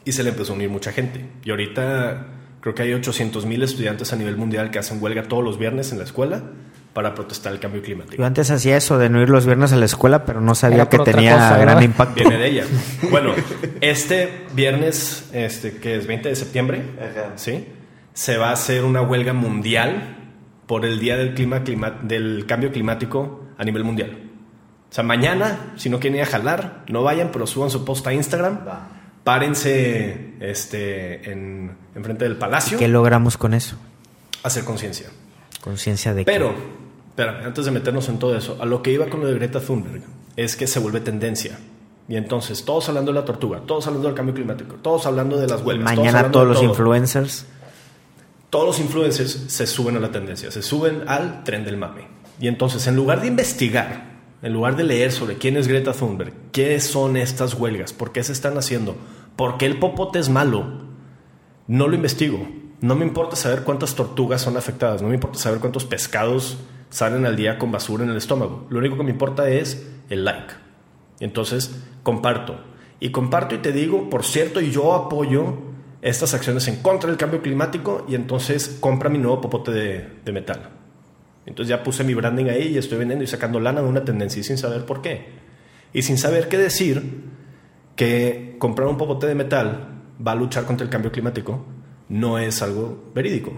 [0.05, 1.25] y se le empezó a unir mucha gente.
[1.45, 2.27] Y ahorita
[2.61, 5.93] creo que hay 800 mil estudiantes a nivel mundial que hacen huelga todos los viernes
[5.93, 6.43] en la escuela
[6.93, 8.17] para protestar el cambio climático.
[8.17, 10.89] Yo antes hacía eso de no ir los viernes a la escuela, pero no sabía
[10.89, 11.83] que tenía cosa, gran ¿verdad?
[11.83, 12.15] impacto.
[12.15, 12.65] Viene de ella.
[13.11, 13.33] Bueno,
[13.81, 16.83] este viernes, este, que es 20 de septiembre,
[17.37, 17.67] ¿sí?
[18.13, 20.17] Se va a hacer una huelga mundial
[20.67, 24.31] por el Día del, clima, clima- del Cambio Climático a nivel mundial.
[24.89, 28.07] O sea, mañana, si no quieren ir a jalar, no vayan, pero suban su post
[28.07, 28.61] a Instagram.
[29.25, 33.77] Párense este, en, frente del palacio ¿Qué logramos con eso?
[34.43, 35.09] hacer conciencia.
[35.63, 36.55] Conciencia de Pero,
[37.09, 39.59] espérame, antes de meternos en todo eso, a lo que iba con lo de Greta
[39.59, 40.03] Thunberg
[40.37, 41.59] es que se vuelve tendencia.
[42.07, 45.49] Y entonces, todos hablando de la tortuga, todos hablando del cambio climático, todos hablando de
[45.49, 45.97] las huelgas.
[45.97, 46.69] mañana todos los todo.
[46.69, 47.47] influencers
[48.51, 52.07] Todos los influencers se suben a la tendencia, se suben al tren del mame.
[52.39, 54.14] Y entonces, en lugar de investigar,
[54.45, 58.23] en lugar de leer sobre quién es Greta Thunberg, qué son estas huelgas, por qué
[58.23, 58.95] se están haciendo,
[59.37, 60.83] por qué el popote es malo,
[61.67, 62.47] no lo investigo.
[62.83, 66.59] No me importa saber cuántas tortugas son afectadas, no me importa saber cuántos pescados
[66.91, 68.67] salen al día con basura en el estómago.
[68.69, 70.53] Lo único que me importa es el like.
[71.21, 72.61] Y entonces comparto.
[73.01, 75.55] Y comparto y te digo, por cierto, yo apoyo
[76.03, 80.84] estas acciones en contra del cambio climático y entonces compra mi nuevo popote de metal.
[81.47, 84.43] Entonces ya puse mi branding ahí y estoy vendiendo y sacando lana de una tendencia
[84.43, 85.27] sin saber por qué.
[85.93, 87.25] Y sin saber qué decir
[87.97, 91.65] que comprar un popote de metal va a luchar contra el cambio climático
[92.09, 93.53] no es algo verídico.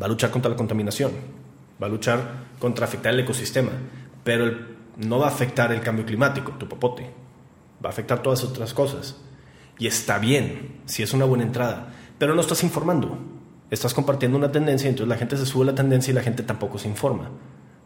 [0.00, 1.12] Va a luchar contra la contaminación,
[1.82, 3.72] va a luchar contra afectar el ecosistema,
[4.24, 4.50] pero
[4.96, 7.10] no va a afectar el cambio climático, tu popote.
[7.84, 9.16] Va a afectar todas otras cosas.
[9.78, 13.18] Y está bien, si es una buena entrada, pero no estás informando.
[13.72, 16.22] Estás compartiendo una tendencia y entonces la gente se sube a la tendencia y la
[16.22, 17.30] gente tampoco se informa.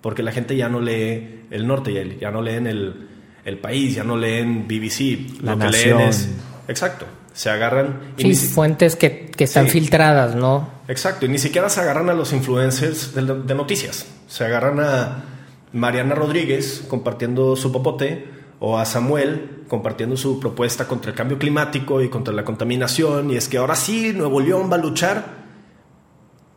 [0.00, 3.08] Porque la gente ya no lee el norte, ya, ya no leen el,
[3.44, 5.42] el país, ya no leen BBC.
[5.42, 6.28] La Lo que leen es.
[6.68, 7.06] Exacto.
[7.32, 8.00] Se agarran.
[8.16, 9.72] y Sí, si- fuentes que, que están Sí.
[9.72, 10.68] filtradas, ¿no?
[10.88, 14.06] Exacto, y ni siquiera se agarran a los influencers de, de noticias.
[14.26, 15.24] Se agarran a
[15.72, 18.26] Mariana Rodríguez compartiendo su popote
[18.58, 23.30] o a Samuel compartiendo su propuesta contra el cambio climático y contra la contaminación.
[23.30, 25.45] Y es que ahora sí, Nuevo León va a luchar.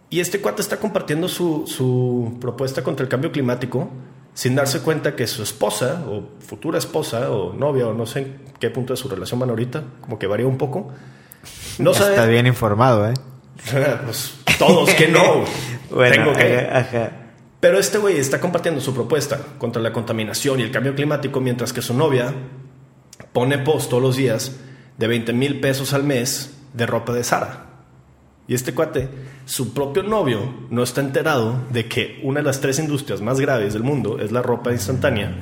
[0.09, 3.89] Y este cuate está compartiendo su, su propuesta contra el cambio climático
[4.33, 8.41] sin darse cuenta que su esposa o futura esposa o novia o no sé en
[8.59, 10.91] qué punto de su relación van ahorita, como que varía un poco.
[11.77, 13.13] No sabe, está bien informado, ¿eh?
[14.05, 15.43] pues todos que no.
[15.89, 16.59] Bueno, Tengo que.
[16.59, 17.11] ajá, ajá.
[17.59, 21.73] Pero este güey está compartiendo su propuesta contra la contaminación y el cambio climático, mientras
[21.73, 22.31] que su novia
[23.33, 24.55] pone post todos los días
[24.99, 27.68] de 20 mil pesos al mes de ropa de Sara.
[28.49, 29.07] Y este cuate,
[29.45, 30.39] su propio novio,
[30.71, 34.31] no está enterado de que una de las tres industrias más graves del mundo es
[34.31, 35.37] la ropa instantánea.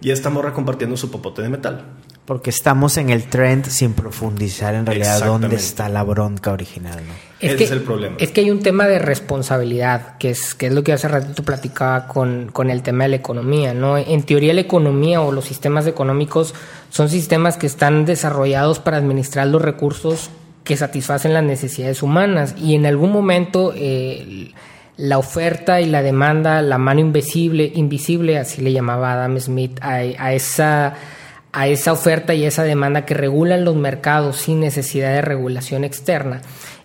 [0.00, 1.84] Y esta morra compartiendo su popote de metal.
[2.24, 7.12] Porque estamos en el trend sin profundizar en realidad dónde está la bronca original, ¿no?
[7.38, 8.16] Ese que, es el problema.
[8.18, 11.44] Es que hay un tema de responsabilidad, que es, que es lo que hace ratito
[11.44, 13.96] platicaba con, con el tema de la economía, ¿no?
[13.96, 16.54] En teoría la economía o los sistemas económicos
[16.88, 20.30] son sistemas que están desarrollados para administrar los recursos
[20.64, 22.54] que satisfacen las necesidades humanas.
[22.58, 24.52] Y en algún momento eh,
[24.96, 30.32] la oferta y la demanda, la mano invisible, invisible, así le llamaba Adam Smith, a,
[30.32, 30.94] esa
[31.52, 36.42] a esa oferta y esa demanda que regulan los mercados sin necesidad de regulación externa,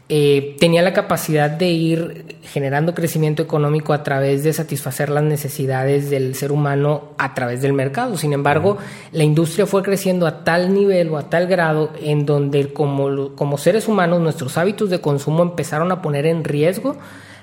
[0.08, 6.12] eh, tenía la capacidad de ir generando crecimiento económico a través de satisfacer las necesidades
[6.12, 8.16] del ser humano a través del mercado.
[8.16, 8.78] Sin embargo,
[9.12, 13.58] la industria fue creciendo a tal nivel o a tal grado en donde como, como
[13.58, 16.98] seres humanos nuestros hábitos de consumo empezaron a poner en riesgo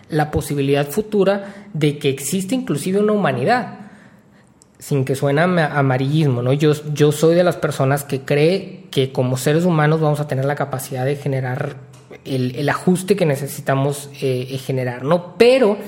[0.08, 3.78] la posibilidad futura de que existe inclusive una humanidad
[4.78, 6.52] sin que suene a amarillismo, ¿no?
[6.52, 10.44] Yo, yo soy de las personas que cree que como seres humanos vamos a tener
[10.44, 11.91] la capacidad de generar
[12.24, 15.34] el, el ajuste que necesitamos eh, generar, ¿no?
[15.36, 15.78] Pero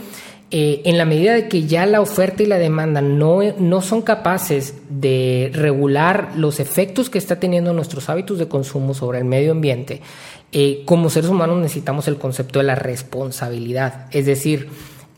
[0.57, 4.03] eh, en la medida de que ya la oferta y la demanda no, no son
[4.03, 9.51] capaces de regular los efectos que está teniendo nuestros hábitos de consumo sobre el medio
[9.51, 10.01] ambiente,
[10.53, 14.69] eh, como seres humanos necesitamos el concepto de la responsabilidad, es decir,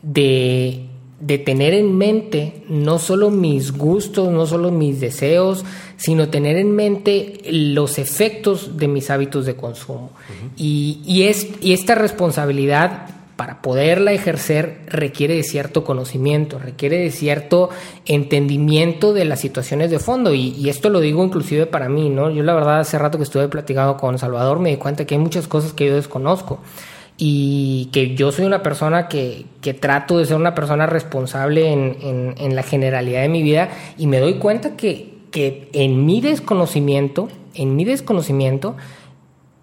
[0.01, 0.86] de
[1.19, 5.65] de tener en mente no solo mis gustos, no solo mis deseos,
[5.97, 10.11] sino tener en mente los efectos de mis hábitos de consumo.
[10.55, 17.11] y, y, es, y esta responsabilidad, para poderla ejercer, requiere de cierto conocimiento, requiere de
[17.11, 17.69] cierto
[18.05, 20.33] entendimiento de las situaciones de fondo.
[20.33, 22.29] Y, y esto lo digo inclusive para mí, ¿no?
[22.29, 25.21] Yo la verdad hace rato que estuve platicando con Salvador me di cuenta que hay
[25.21, 26.59] muchas cosas que yo desconozco
[27.17, 31.97] y que yo soy una persona que, que trato de ser una persona responsable en,
[32.01, 36.21] en, en, la generalidad de mi vida y me doy cuenta que, que en mi
[36.21, 38.75] desconocimiento, en mi desconocimiento,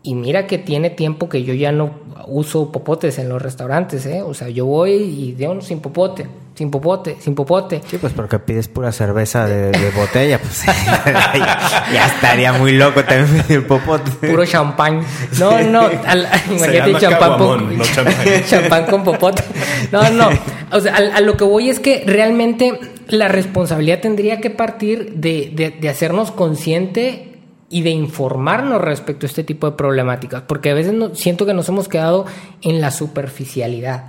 [0.03, 1.93] y mira que tiene tiempo que yo ya no
[2.27, 4.23] uso popotes en los restaurantes, ¿eh?
[4.23, 7.83] O sea, yo voy y digo sin popote, sin popote, sin popote.
[7.87, 13.03] Sí, pues porque pides pura cerveza de, de botella, pues ya, ya, estaría muy loco
[13.05, 14.11] también pedir popote.
[14.29, 15.03] Puro champán.
[15.39, 18.15] No, no, al, imagínate champán con, no champán.
[18.49, 19.43] champán con popote.
[19.91, 20.31] No, no.
[20.71, 25.15] O sea, a, a, lo que voy es que realmente la responsabilidad tendría que partir
[25.15, 27.33] de, de, de hacernos consciente
[27.69, 31.55] y de informarnos respecto a este tipo de problemáticas, porque a veces no, siento que
[31.55, 32.27] nos hemos quedado
[32.63, 34.05] en la superficialidad.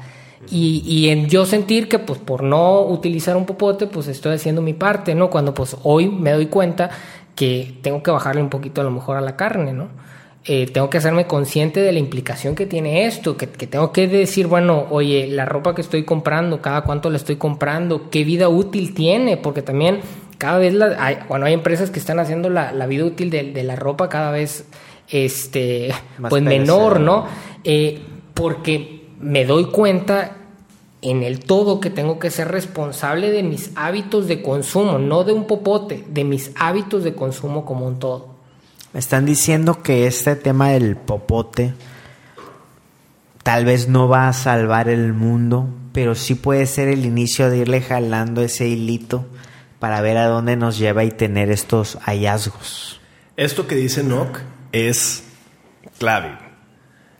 [0.50, 4.62] Y, y, en yo sentir que pues por no utilizar un popote pues estoy haciendo
[4.62, 5.30] mi parte, ¿no?
[5.30, 6.90] Cuando pues hoy me doy cuenta
[7.36, 9.90] que tengo que bajarle un poquito a lo mejor a la carne, ¿no?
[10.48, 14.08] Eh, tengo que hacerme consciente de la implicación que tiene esto, que, que, tengo que
[14.08, 18.48] decir, bueno, oye, la ropa que estoy comprando, cada cuánto la estoy comprando, qué vida
[18.48, 20.02] útil tiene, porque también
[20.38, 23.54] cada vez, la, hay, bueno, hay empresas que están haciendo la, la vida útil de,
[23.54, 24.68] de, la ropa cada vez,
[25.10, 27.26] este, Más pues menor, ¿no?
[27.64, 28.02] Eh,
[28.36, 30.38] porque me doy cuenta
[31.02, 35.34] en el todo que tengo que ser responsable de mis hábitos de consumo, no de
[35.34, 38.36] un popote, de mis hábitos de consumo como un todo.
[38.94, 41.74] Me están diciendo que este tema del popote
[43.42, 47.58] tal vez no va a salvar el mundo, pero sí puede ser el inicio de
[47.58, 49.26] irle jalando ese hilito
[49.80, 53.02] para ver a dónde nos lleva y tener estos hallazgos.
[53.38, 54.40] Esto que dice Nock
[54.72, 55.24] es
[55.98, 56.45] clave.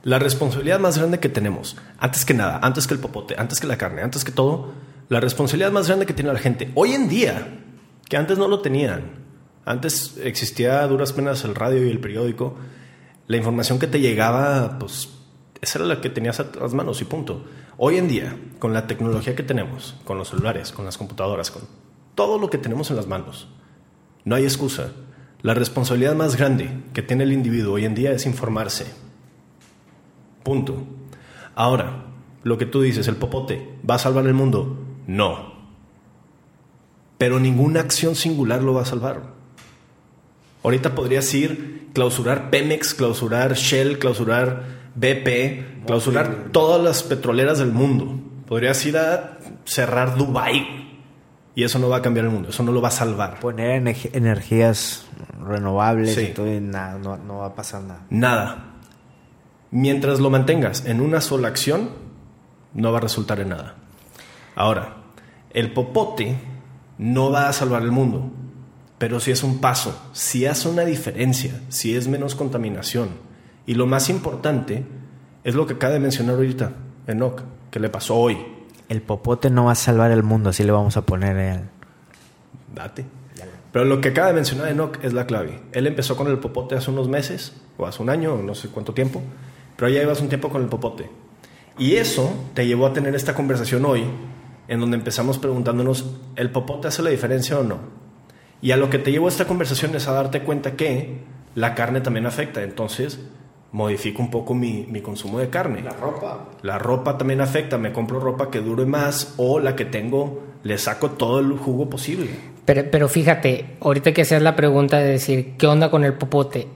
[0.06, 3.66] La responsabilidad más grande que tenemos, antes que nada, antes que el popote, antes que
[3.66, 4.72] la carne, antes que todo,
[5.10, 7.64] la responsabilidad más grande que tiene la gente hoy en día,
[8.08, 9.26] que antes no lo tenían.
[9.66, 12.56] Antes existía a duras penas el radio y el periódico.
[13.26, 15.10] La información que te llegaba, pues,
[15.60, 17.44] esa era la que tenías a las manos y punto.
[17.78, 21.64] Hoy en día, con la tecnología que tenemos, con los celulares, con las computadoras, con
[22.14, 23.48] todo lo que tenemos en las manos,
[24.24, 24.92] no hay excusa.
[25.42, 28.86] La responsabilidad más grande que tiene el individuo hoy en día es informarse.
[30.46, 30.78] Punto.
[31.56, 32.06] Ahora,
[32.44, 34.78] lo que tú dices, el popote, ¿va a salvar el mundo?
[35.08, 35.56] No.
[37.18, 39.24] Pero ninguna acción singular lo va a salvar.
[40.62, 48.20] Ahorita podrías ir, clausurar Pemex, clausurar Shell, clausurar BP, clausurar todas las petroleras del mundo.
[48.48, 50.86] Podrías ir a cerrar Dubai
[51.56, 53.40] y eso no va a cambiar el mundo, eso no lo va a salvar.
[53.40, 53.82] Poner
[54.14, 55.08] energías
[55.44, 56.22] renovables sí.
[56.22, 58.06] y todo y nada, no, no va a pasar nada.
[58.12, 58.75] Nada.
[59.76, 61.90] Mientras lo mantengas en una sola acción,
[62.74, 63.76] no va a resultar en nada.
[64.56, 64.96] Ahora,
[65.50, 66.38] el popote
[66.98, 68.32] no va a salvar el mundo,
[68.98, 73.10] pero si es un paso, si hace una diferencia, si es menos contaminación.
[73.66, 74.86] Y lo más importante
[75.44, 76.72] es lo que acaba de mencionar ahorita,
[77.08, 78.38] Enoch, que le pasó hoy.
[78.88, 81.60] El popote no va a salvar el mundo, así le vamos a poner él.
[82.74, 83.06] Date.
[83.74, 85.64] Pero lo que acaba de mencionar Enoch es la clave.
[85.74, 88.70] Él empezó con el popote hace unos meses, o hace un año, o no sé
[88.70, 89.22] cuánto tiempo,
[89.76, 91.10] pero ya llevas un tiempo con el popote.
[91.78, 94.06] Y eso te llevó a tener esta conversación hoy,
[94.68, 97.80] en donde empezamos preguntándonos, ¿el popote hace la diferencia o no?
[98.62, 101.20] Y a lo que te llevó esta conversación es a darte cuenta que
[101.54, 102.64] la carne también afecta.
[102.64, 103.20] Entonces,
[103.72, 105.82] modifico un poco mi, mi, consumo de carne.
[105.82, 106.50] La ropa.
[106.62, 107.78] La ropa también afecta.
[107.78, 111.90] Me compro ropa que dure más o la que tengo, le saco todo el jugo
[111.90, 112.30] posible.
[112.64, 116.68] Pero, pero fíjate, ahorita que hacer la pregunta de decir, ¿qué onda con el popote?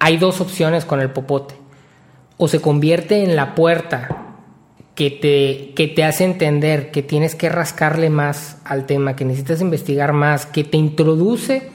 [0.00, 1.54] Hay dos opciones con el popote.
[2.42, 4.38] O se convierte en la puerta
[4.94, 9.60] que te, que te hace entender que tienes que rascarle más al tema, que necesitas
[9.60, 11.68] investigar más, que te introduce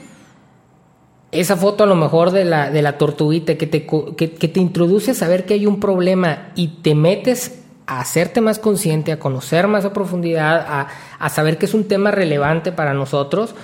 [1.32, 5.10] esa foto a lo mejor de la, de la tortuguita, que te, que, te introduce
[5.10, 9.68] a saber que hay un problema y te metes a hacerte más consciente, a conocer
[9.68, 13.54] más a profundidad, a, a, saber que es un tema relevante para nosotros,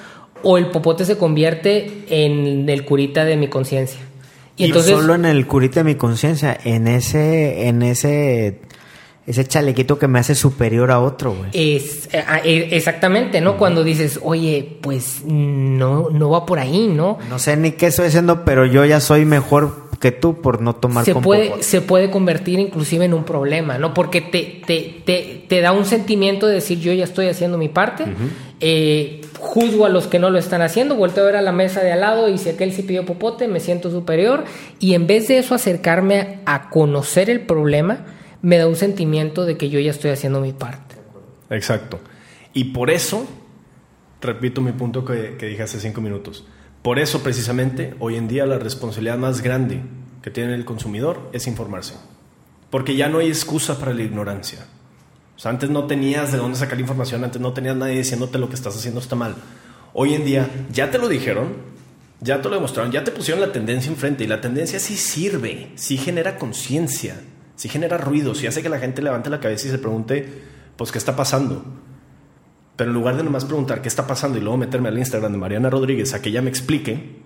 [0.43, 4.01] o el popote se convierte en el curita de mi conciencia.
[4.66, 8.61] Y, solo en el curita de mi conciencia, en ese, en ese
[9.27, 11.51] ese chalequito que me hace superior a otro, güey.
[11.53, 13.51] Es, eh, exactamente, ¿no?
[13.51, 13.59] Uh -huh.
[13.59, 17.18] Cuando dices, oye, pues no, no va por ahí, ¿no?
[17.29, 20.75] No sé ni qué estoy haciendo, pero yo ya soy mejor que tú por no
[20.75, 21.62] tomar se con puede.
[21.62, 23.95] Se puede convertir inclusive en un problema, ¿no?
[23.95, 27.69] Porque te, te, te, te da un sentimiento de decir, yo ya estoy haciendo mi
[27.69, 28.31] parte, uh -huh.
[28.59, 31.85] eh, juzgo a los que no lo están haciendo, volteo a ver a la mesa
[31.85, 34.43] de al lado y si aquel sí pidió popote, me siento superior,
[34.81, 38.05] y en vez de eso acercarme a conocer el problema,
[38.43, 40.97] me da un sentimiento de que yo ya estoy haciendo mi parte.
[41.49, 42.01] Exacto.
[42.53, 43.25] Y por eso,
[44.21, 46.45] repito mi punto que, que, dije hace cinco minutos,
[46.83, 49.83] por eso precisamente hoy en día la responsabilidad más grande
[50.23, 51.95] que tiene el consumidor es informarse.
[52.71, 54.66] Porque ya no hay excusa para la ignorancia.
[55.42, 58.55] O antes no tenías de dónde sacar información, antes no tenías nadie diciéndote lo que
[58.55, 59.35] estás haciendo está mal.
[59.95, 61.49] Hoy en día ya te lo dijeron,
[62.21, 65.73] ya te lo demostraron, ya te pusieron la tendencia enfrente y la tendencia sí sirve,
[65.75, 67.16] sí genera conciencia
[67.62, 70.27] si genera ruido, si hace que la gente levante la cabeza y se pregunte,
[70.77, 71.64] pues, ¿qué está pasando?
[72.77, 75.39] Pero en lugar de nomás preguntar qué está pasando y luego meterme al Instagram de
[75.39, 77.21] Mariana Rodríguez a que ella me explique,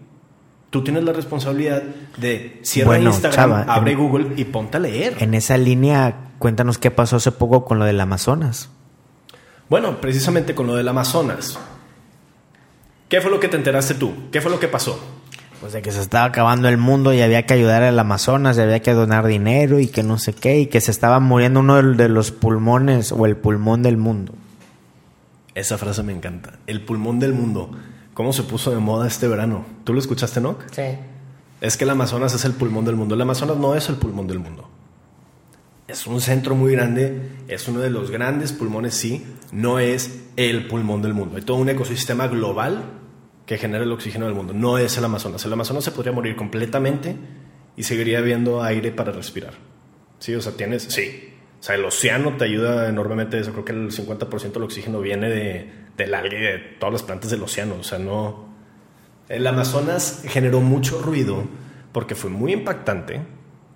[0.70, 1.82] tú tienes la responsabilidad
[2.16, 5.16] de cierra bueno, Instagram, chava, abre en, Google y ponte a leer.
[5.20, 8.70] En esa línea, cuéntanos qué pasó hace poco con lo del Amazonas.
[9.68, 11.58] Bueno, precisamente con lo del Amazonas.
[13.08, 14.12] ¿Qué fue lo que te enteraste tú?
[14.32, 14.98] ¿Qué fue lo que pasó?
[15.60, 18.60] Pues de que se estaba acabando el mundo y había que ayudar al Amazonas, y
[18.60, 21.82] había que donar dinero y que no sé qué, y que se estaba muriendo uno
[21.82, 24.34] de los pulmones o el pulmón del mundo.
[25.56, 26.58] Esa frase me encanta.
[26.66, 27.70] El pulmón del mundo.
[28.12, 29.64] ¿Cómo se puso de moda este verano?
[29.84, 30.58] ¿Tú lo escuchaste, no?
[30.70, 30.82] Sí.
[31.62, 33.14] Es que el Amazonas es el pulmón del mundo.
[33.14, 34.68] El Amazonas no es el pulmón del mundo.
[35.88, 40.66] Es un centro muy grande, es uno de los grandes pulmones, sí, no es el
[40.66, 41.36] pulmón del mundo.
[41.36, 42.82] Hay todo un ecosistema global
[43.46, 44.52] que genera el oxígeno del mundo.
[44.52, 45.42] No es el Amazonas.
[45.46, 47.16] El Amazonas se podría morir completamente
[47.78, 49.54] y seguiría habiendo aire para respirar.
[50.18, 51.32] Sí, o sea, tienes, sí.
[51.60, 53.38] O sea, el océano te ayuda enormemente.
[53.38, 57.02] Eso creo que el 50% del oxígeno viene de, del alga y de todas las
[57.02, 57.76] plantas del océano.
[57.80, 58.46] O sea, no.
[59.28, 61.44] El Amazonas generó mucho ruido
[61.92, 63.22] porque fue muy impactante,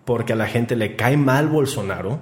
[0.05, 2.21] porque a la gente le cae mal Bolsonaro.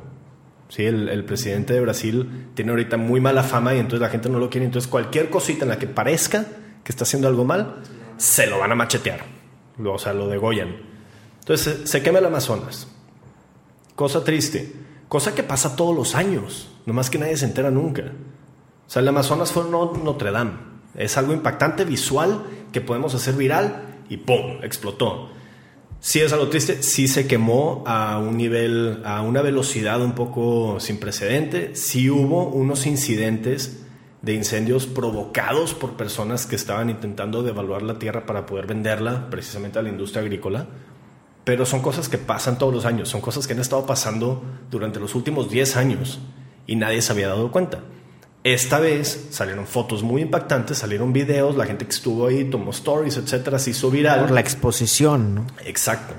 [0.68, 4.38] Sí, el, presidente de Brasil tiene ahorita muy mala fama y entonces la gente no
[4.38, 4.66] lo quiere.
[4.66, 6.44] Entonces, cualquier cosita en la que parezca
[6.84, 7.82] que está haciendo algo mal,
[8.18, 9.20] se lo van a machetear.
[9.82, 10.76] O sea, lo degollan.
[11.40, 12.88] Entonces se, se quema el Amazonas.
[13.94, 14.72] Cosa triste.
[15.08, 16.68] Cosa que pasa todos los años.
[16.86, 18.12] Nomás que nadie se entera nunca.
[18.86, 20.52] O sea, el Amazonas fue no, Notre Dame.
[20.94, 22.42] Es algo impactante, visual,
[22.72, 24.58] que podemos hacer viral y ¡pum!
[24.62, 25.30] explotó.
[26.00, 30.78] Sí es algo triste, sí se quemó a un nivel, a una velocidad un poco
[30.78, 31.74] sin precedente.
[31.74, 33.84] Sí hubo unos incidentes
[34.22, 39.78] de incendios provocados por personas que estaban intentando devaluar la tierra para poder venderla precisamente
[39.78, 40.68] a la industria agrícola.
[41.48, 45.00] Pero son cosas que pasan todos los años, son cosas que han estado pasando durante
[45.00, 46.20] los últimos 10 años
[46.66, 47.80] y nadie se había dado cuenta.
[48.44, 53.16] Esta vez salieron fotos muy impactantes, salieron videos, la gente que estuvo ahí tomó stories,
[53.16, 54.20] etcétera, se hizo viral.
[54.20, 55.46] Por la exposición, ¿no?
[55.64, 56.12] Exacto.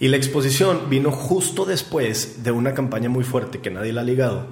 [0.00, 4.04] Y la exposición vino justo después de una campaña muy fuerte que nadie la ha
[4.04, 4.48] ligado,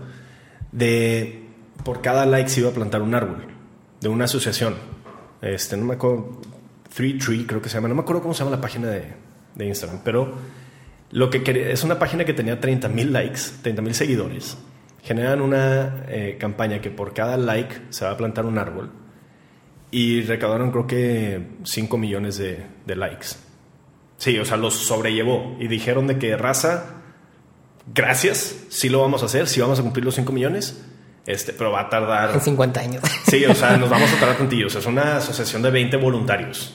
[0.70, 1.48] de
[1.84, 3.44] por cada like se iba a plantar un árbol
[4.00, 4.76] de una asociación.
[5.40, 6.40] Este, no me acuerdo,
[6.94, 9.31] Three Tree creo que se llama, no me acuerdo cómo se llama la página de,
[9.54, 10.34] de Instagram, pero
[11.10, 14.56] lo que quería, es una página que tenía 30 mil likes, 30 mil seguidores.
[15.02, 18.90] Generan una eh, campaña que por cada like se va a plantar un árbol
[19.90, 23.28] y recaudaron creo que 5 millones de, de likes.
[24.16, 27.02] Sí, o sea, los sobrellevó y dijeron de que raza,
[27.92, 30.80] gracias, sí lo vamos a hacer, sí vamos a cumplir los 5 millones
[31.26, 32.30] Este, pero va a tardar.
[32.34, 33.02] En 50 años.
[33.28, 34.66] Sí, o sea, nos vamos a tardar tantillo.
[34.66, 36.74] O sea, es una asociación de 20 voluntarios.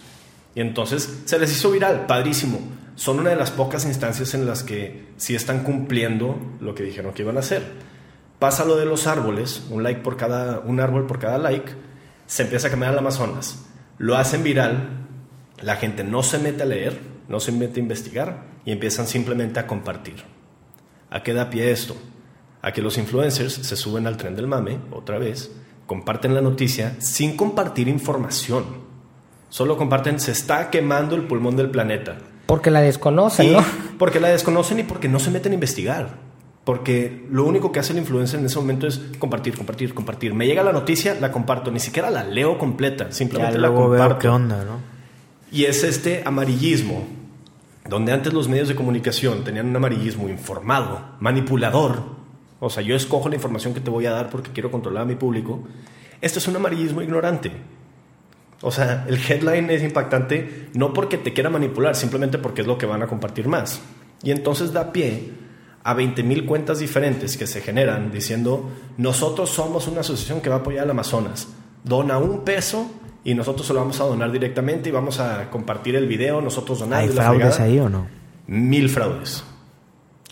[0.58, 2.60] Y entonces se les hizo viral, padrísimo.
[2.96, 7.14] Son una de las pocas instancias en las que sí están cumpliendo lo que dijeron
[7.14, 7.62] que iban a hacer.
[8.40, 11.74] Pasa lo de los árboles, un like por cada, un árbol por cada like,
[12.26, 13.68] se empieza a quemar el Amazonas.
[14.00, 15.06] Lo hacen viral,
[15.62, 19.60] la gente no se mete a leer, no se mete a investigar y empiezan simplemente
[19.60, 20.24] a compartir.
[21.12, 21.96] ¿A qué da pie esto?
[22.64, 25.52] A que los influencers se suben al tren del mame, otra vez,
[25.86, 28.87] comparten la noticia sin compartir información.
[29.50, 32.18] Solo comparten, se está quemando el pulmón del planeta.
[32.46, 33.64] Porque la desconocen, Y ¿no?
[33.98, 36.28] Porque la desconocen y porque no se meten a investigar.
[36.64, 40.34] Porque lo único que hace el influencer en ese momento es compartir, compartir, compartir.
[40.34, 41.72] Me llega la noticia, la comparto.
[41.72, 43.06] Ni siquiera la leo completa.
[43.06, 44.08] Ya Simplemente la luego comparto.
[44.10, 44.80] veo qué onda, ¿no?
[45.50, 47.06] Y es este amarillismo,
[47.88, 52.02] donde antes los medios de comunicación tenían un amarillismo informado, manipulador.
[52.60, 55.06] O sea, yo escojo la información que te voy a dar porque quiero controlar a
[55.06, 55.64] mi público.
[56.20, 57.52] Esto es un amarillismo ignorante.
[58.62, 62.78] O sea, el headline es impactante no porque te quiera manipular, simplemente porque es lo
[62.78, 63.80] que van a compartir más.
[64.24, 65.32] Y entonces da pie
[65.84, 70.60] a 20.000 cuentas diferentes que se generan diciendo, nosotros somos una asociación que va a
[70.60, 71.48] apoyar al Amazonas.
[71.84, 72.90] Dona un peso
[73.24, 76.80] y nosotros se lo vamos a donar directamente y vamos a compartir el video, nosotros
[76.80, 77.10] donando.
[77.12, 78.08] ¿Hay fraudes ahí o no?
[78.48, 79.44] Mil fraudes.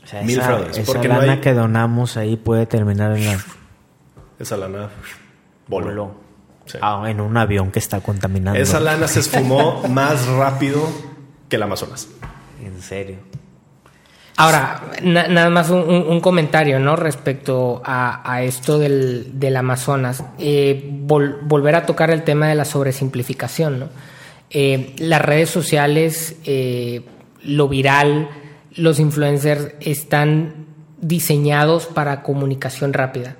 [0.04, 3.16] O sea, Mil esa, fraudes, esa porque no lana hay- que donamos ahí puede terminar
[3.16, 3.38] en la...
[4.40, 4.90] Esa lana
[5.68, 6.25] voló.
[6.66, 6.78] Sí.
[6.82, 8.60] Ah, en un avión que está contaminando.
[8.60, 10.88] Esa lana se esfumó más rápido
[11.50, 12.08] que el Amazonas.
[12.64, 13.18] En serio.
[14.38, 16.96] Ahora, na- nada más un, un- un comentario, ¿no?
[16.98, 20.24] Respecto a, a esto del, del Amazonas.
[20.40, 23.90] Eh, vol- volver a tocar el tema de la sobresimplificación, ¿no?
[24.50, 27.06] Eh, las redes sociales, eh,
[27.44, 28.30] lo viral,
[28.76, 30.66] los influencers están
[31.00, 33.36] diseñados para comunicación rápida.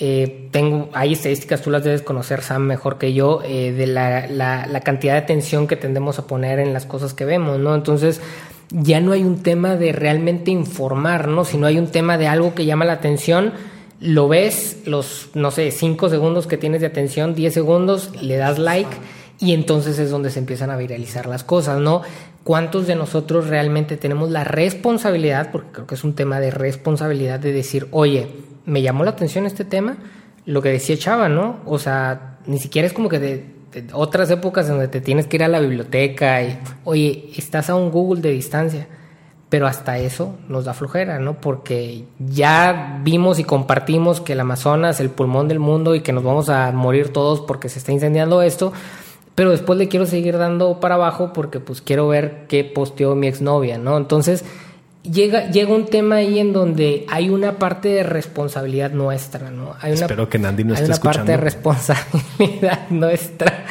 [0.00, 4.26] Eh, tengo, hay estadísticas, tú las debes conocer, Sam, mejor que yo, eh, de la,
[4.28, 7.74] la- la cantidad de atención que tendemos a poner en las cosas que vemos, ¿no?
[7.74, 8.20] Entonces,
[8.70, 11.44] ya no hay un tema de realmente informar, ¿no?
[11.44, 13.52] Sino hay un tema de algo que llama la atención,
[14.00, 18.58] lo ves, los, no sé, 5 segundos que tienes de atención, 10 segundos, le das
[18.60, 18.90] like
[19.40, 22.02] y entonces es donde se empiezan a viralizar las cosas, ¿no?
[22.44, 27.40] ¿Cuántos de nosotros realmente tenemos la responsabilidad, porque creo que es un tema de responsabilidad,
[27.40, 28.28] de decir, oye,
[28.68, 29.96] me llamó la atención este tema,
[30.44, 31.60] lo que decía Chava, ¿no?
[31.64, 33.58] O sea, ni siquiera es como que de,
[33.92, 37.90] otras épocas donde te tienes que ir a la biblioteca y, oye, estás a un
[37.90, 38.86] Google de distancia.
[39.48, 41.40] Pero hasta eso nos da flojera, ¿no?
[41.40, 46.12] Porque ya vimos y compartimos que el Amazonas es el pulmón del mundo y que
[46.12, 48.74] nos vamos a morir todos porque se está incendiando esto.
[49.34, 53.26] Pero después le quiero seguir dando para abajo porque pues quiero ver qué posteó mi
[53.26, 53.96] exnovia, ¿no?
[53.96, 54.44] Entonces
[55.02, 59.74] llega, llega un tema ahí en donde hay una parte de responsabilidad nuestra, ¿no?
[59.80, 63.64] Hay una, Espero que Nandi no hay esté una parte de responsabilidad nuestra.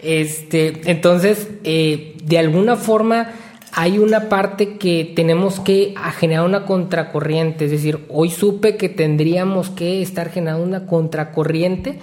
[0.00, 3.32] Este, entonces, eh, de alguna forma
[3.76, 9.70] hay una parte que tenemos que generar una contracorriente, es decir, hoy supe que tendríamos
[9.70, 11.98] que estar generando una contracorriente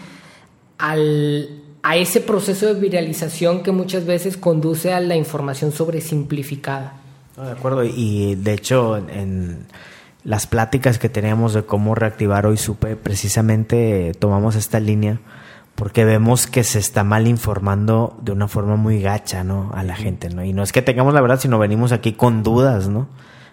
[0.78, 6.98] al, a ese proceso de viralización que muchas veces conduce a la información sobresimplificada.
[7.38, 9.66] No, de acuerdo, y de hecho en,
[10.24, 15.20] las pláticas que teníamos de cómo reactivar hoy supe, precisamente tomamos esta línea
[15.76, 19.72] porque vemos que se está mal informando de una forma muy gacha, ¿no?
[19.74, 20.44] A la gente, ¿no?
[20.44, 23.08] Y no es que tengamos la verdad, sino venimos aquí con dudas, ¿no?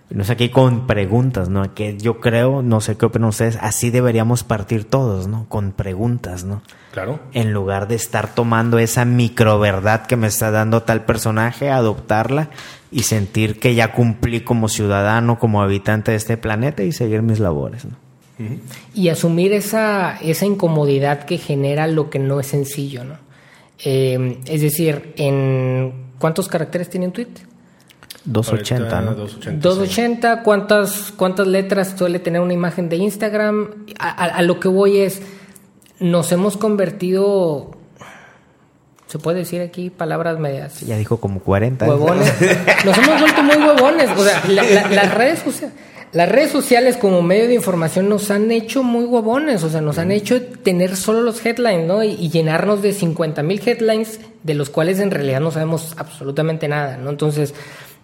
[0.08, 1.74] Venimos aquí con preguntas, ¿no?
[1.74, 5.46] Que yo creo, no sé qué opinan ustedes, así deberíamos partir todos, ¿no?
[5.48, 6.62] Con preguntas, ¿no?
[6.90, 7.20] Claro.
[7.32, 12.48] en lugar de estar tomando esa microverdad que me está dando tal personaje, adoptarla
[12.90, 17.38] y sentir que ya cumplí como ciudadano, como habitante de este planeta y seguir mis
[17.38, 17.84] labores.
[17.84, 17.92] ¿no?
[18.94, 23.16] y asumir esa, esa incomodidad que genera lo que no es sencillo, ¿no?
[23.84, 27.28] Eh, es decir, en ¿cuántos caracteres tiene un tweet?
[28.32, 29.14] 280, ¿no?
[29.14, 29.68] 280.
[29.68, 33.86] 280, ¿cuántas, ¿cuántas letras suele tener una imagen de Instagram?
[33.98, 35.20] A, a- a lo que voy es,
[36.00, 37.70] nos hemos convertido,
[39.06, 41.86] se puede decir aquí palabras medias, Ya dijo como 40.
[41.86, 41.88] ¿eh?
[41.88, 42.32] huevones.
[42.84, 44.10] Nos hemos vuelto muy huevones.
[44.16, 45.74] O sea, la- la- las, redes sociales,
[46.12, 49.64] las redes sociales como medio de información nos han hecho muy huevones.
[49.64, 52.02] O sea, nos han hecho tener solo los headlines, ¿no?
[52.04, 56.68] Y, y llenarnos de 50 mil headlines, de los cuales en realidad no sabemos absolutamente
[56.68, 57.08] nada, ¿no?
[57.08, 57.54] Entonces,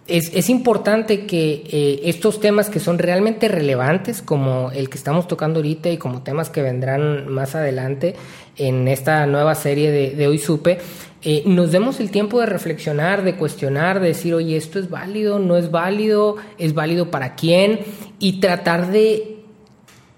[0.07, 5.27] es, es importante que eh, estos temas que son realmente relevantes, como el que estamos
[5.27, 8.15] tocando ahorita y como temas que vendrán más adelante
[8.57, 10.77] en esta nueva serie de, Hoy Supe,
[11.23, 15.39] eh, nos demos el tiempo de reflexionar, de cuestionar, de decir, oye, esto es válido,
[15.39, 17.79] no es válido, es válido para quién,
[18.19, 19.39] y tratar de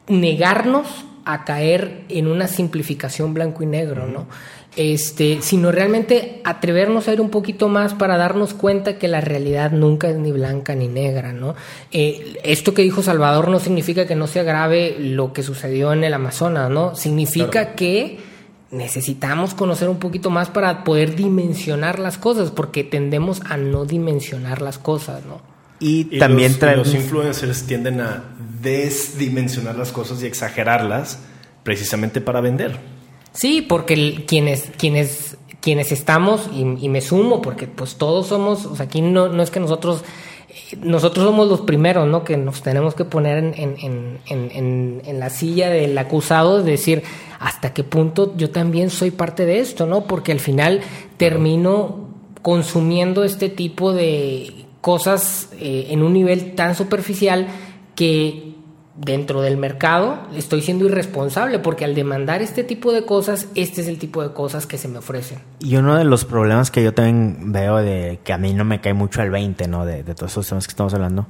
[0.07, 4.27] negarnos a caer en una simplificación blanco y negro, ¿no?
[4.77, 9.71] Este, sino realmente atrevernos a ir un poquito más para darnos cuenta que la realidad
[9.71, 11.55] nunca es ni blanca ni negra, ¿no?
[11.91, 16.05] Eh, esto que dijo Salvador no significa que no se agrave lo que sucedió en
[16.05, 16.95] el Amazonas, ¿no?
[16.95, 18.19] Significa que
[18.71, 24.61] necesitamos conocer un poquito más para poder dimensionar las cosas, porque tendemos a no dimensionar
[24.61, 25.41] las cosas, ¿no?
[25.79, 28.23] Y, también los, los influencers tienden a
[28.61, 31.19] desdimensionar las cosas y exagerarlas
[31.63, 32.77] precisamente para vender.
[33.33, 38.85] Sí, porque quienes, quienes, quienes estamos, y, me sumo, porque pues todos somos, o sea,
[38.85, 40.03] aquí no, no es que nosotros,
[40.81, 42.23] nosotros somos los primeros, ¿no?
[42.23, 47.03] Que nos tenemos que poner en, en, en, en la silla del acusado, es decir,
[47.39, 50.05] hasta qué punto yo también soy parte de esto, ¿no?
[50.05, 50.81] Porque al final
[51.17, 52.07] termino
[52.41, 57.47] consumiendo este tipo de cosas eh, en un nivel tan superficial
[57.95, 58.46] que
[58.97, 63.87] dentro del mercado estoy siendo irresponsable porque al demandar este tipo de cosas, este es
[63.87, 65.39] el tipo de cosas que se me ofrecen.
[65.59, 68.81] Y uno de los problemas que yo también veo de que a mí no me
[68.81, 69.85] cae mucho el 20, ¿no?
[69.85, 71.27] De, todos esos temas que estamos hablando,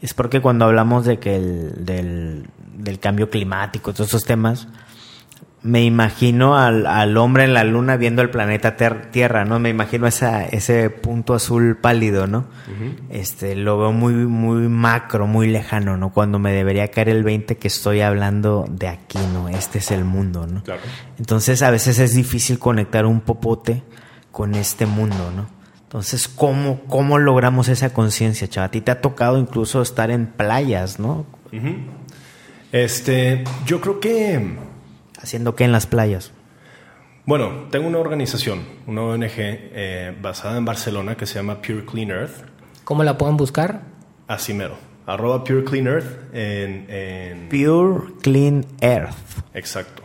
[0.00, 4.66] es porque cuando hablamos de que el, del, del cambio climático, todos esos temas,
[5.62, 8.76] me imagino al, al, hombre en la luna viendo el planeta
[9.10, 9.58] Tierra, ¿no?
[9.58, 12.46] Me imagino esa, ese punto azul pálido, ¿no?
[13.10, 16.12] Este, lo veo muy, muy macro, muy lejano, ¿no?
[16.12, 19.48] Cuando me debería caer el 20 que estoy hablando de aquí, ¿no?
[19.50, 20.62] Este es el mundo, ¿no?
[20.62, 20.80] Claro.
[21.18, 23.82] Entonces a veces es difícil conectar un popote
[24.32, 25.46] con este mundo, ¿no?
[25.82, 28.68] Entonces, ¿cómo, cómo logramos esa conciencia, chaval?
[28.68, 31.26] A ti te ha tocado incluso estar en playas, ¿no?
[32.70, 34.69] Este, yo creo que
[35.22, 36.32] ¿Haciendo qué en las playas?
[37.26, 42.10] Bueno, tengo una organización, una ONG eh, basada en Barcelona que se llama Pure Clean
[42.10, 42.44] Earth.
[42.84, 43.82] ¿Cómo la pueden buscar?
[44.26, 44.76] Así mero.
[45.06, 49.14] Arroba Pure Clean Earth en, Pure Clean Earth.
[49.54, 50.02] Exacto.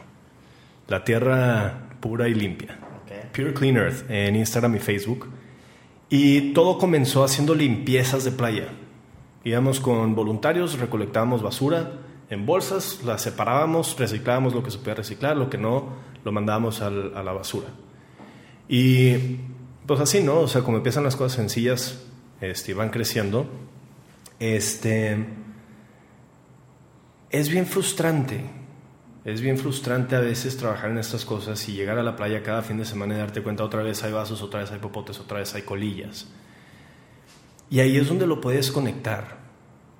[0.88, 2.78] La tierra pura y limpia.
[3.34, 5.30] Pure Clean Earth en Instagram y Facebook.
[6.10, 8.68] Y todo comenzó haciendo limpiezas de playa.
[9.44, 11.92] Íbamos con voluntarios, recolectábamos basura,
[12.30, 15.90] en bolsas, las separábamos, reciclábamos lo que se podía reciclar, lo que no,
[16.24, 17.68] lo mandábamos a la basura.
[18.68, 19.38] Y
[19.86, 20.40] pues así, ¿no?
[20.40, 22.04] O sea, como empiezan las cosas sencillas,
[22.42, 23.48] este, van creciendo,
[24.40, 25.26] este,
[27.30, 28.44] es bien frustrante,
[29.24, 32.62] es bien frustrante a veces trabajar en estas cosas y llegar a la playa cada
[32.62, 35.40] fin de semana y darte cuenta otra vez hay vasos, otra vez hay popotes, otra
[35.40, 36.28] vez hay colillas.
[37.70, 39.38] Y ahí es donde lo puedes conectar,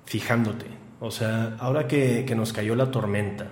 [0.04, 0.66] fijándote.
[1.00, 3.48] O sea, ahora que, nos cayó la tormenta,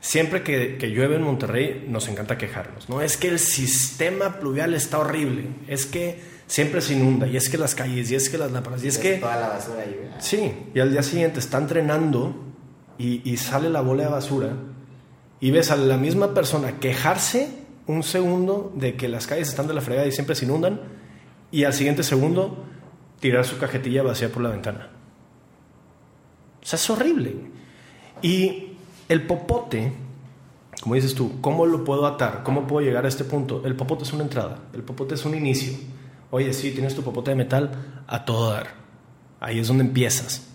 [0.00, 2.88] siempre que, llueve en Monterrey nos encanta quejarnos.
[2.88, 7.48] No es que el sistema pluvial está horrible, es que siempre se inunda, y es
[7.48, 9.18] que las calles, y es que las lámparas, y es, que...
[9.18, 12.34] Toda la basura ahí, Sí, y al día siguiente están drenando
[12.96, 14.52] y, y sale la bola de basura
[15.40, 17.48] y ves a la misma persona quejarse
[17.86, 20.80] un segundo de que las calles están de la fregada y siempre se inundan,
[21.52, 22.64] y al siguiente segundo
[23.20, 24.97] tirar su cajetilla vacía por la ventana.
[26.68, 27.34] Sea, es horrible.
[28.20, 28.74] Y
[29.08, 29.90] el popote,
[30.82, 32.42] como dices tú, ¿cómo lo puedo atar?
[32.44, 33.62] ¿Cómo puedo llegar a este punto?
[33.64, 35.72] El popote es una entrada, el popote es un inicio.
[36.30, 38.74] Oye, sí, tienes tu popote de metal a todo dar.
[39.40, 40.46] Ahí es donde empiezas.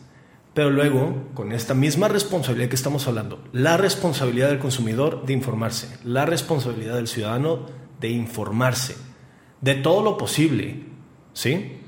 [0.54, 5.98] Pero luego, con esta misma responsabilidad que estamos hablando, la responsabilidad del consumidor de informarse,
[6.04, 7.66] la responsabilidad del ciudadano
[8.00, 8.96] de informarse
[9.62, 10.84] de todo lo posible,
[11.34, 11.80] ¿sí?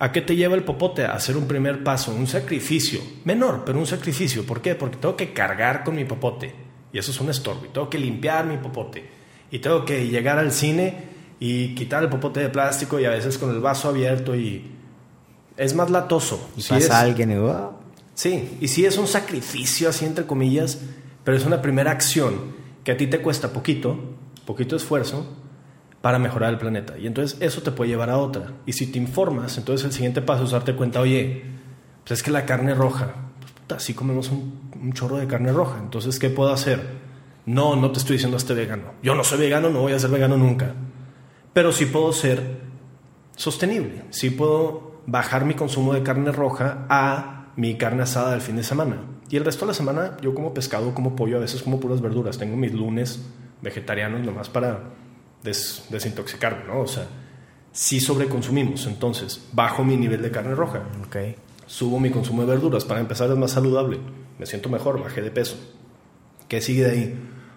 [0.00, 1.04] ¿A qué te lleva el popote?
[1.04, 4.46] A hacer un primer paso, un sacrificio, menor, pero un sacrificio.
[4.46, 4.74] ¿Por qué?
[4.74, 6.54] Porque tengo que cargar con mi popote.
[6.90, 7.66] Y eso es un estorbo.
[7.66, 9.06] Y tengo que limpiar mi popote.
[9.50, 13.36] Y tengo que llegar al cine y quitar el popote de plástico y a veces
[13.36, 14.70] con el vaso abierto y
[15.58, 16.50] es más latoso.
[16.56, 17.36] Y pasa alguien y
[18.14, 20.78] Sí, y sí es un sacrificio así entre comillas,
[21.24, 23.98] pero es una primera acción que a ti te cuesta poquito,
[24.46, 25.26] poquito esfuerzo,
[26.00, 26.96] para mejorar el planeta.
[26.98, 28.52] Y entonces eso te puede llevar a otra.
[28.66, 31.44] Y si te informas, entonces el siguiente paso es darte cuenta, oye,
[32.04, 33.14] pues es que la carne roja,
[33.66, 35.78] pues, así comemos un, chorro de carne roja.
[35.78, 36.80] Entonces, ¿qué puedo hacer?
[37.44, 38.94] No, no te estoy diciendo este vegano.
[39.02, 40.74] Yo no soy vegano, no voy a ser vegano nunca.
[41.52, 42.60] Pero sí puedo ser
[43.36, 44.04] sostenible.
[44.10, 48.62] Sí puedo bajar mi consumo de carne roja a mi carne asada del fin de
[48.62, 49.02] semana.
[49.28, 52.00] Y el resto de la semana yo como pescado, como pollo, a veces como puras
[52.00, 52.38] verduras.
[52.38, 53.22] Tengo mis lunes
[53.60, 54.80] vegetarianos nomás para
[55.42, 56.80] des, desintoxicarme, ¿no?
[56.80, 57.06] O sea,
[57.72, 60.82] si sobreconsumimos, entonces bajo mi nivel de carne roja.
[61.06, 61.36] Okay.
[61.66, 63.98] Subo mi consumo de verduras, para empezar es más saludable,
[64.38, 65.56] me siento mejor, bajé de peso.
[66.48, 67.14] ¿Qué sigue de ahí?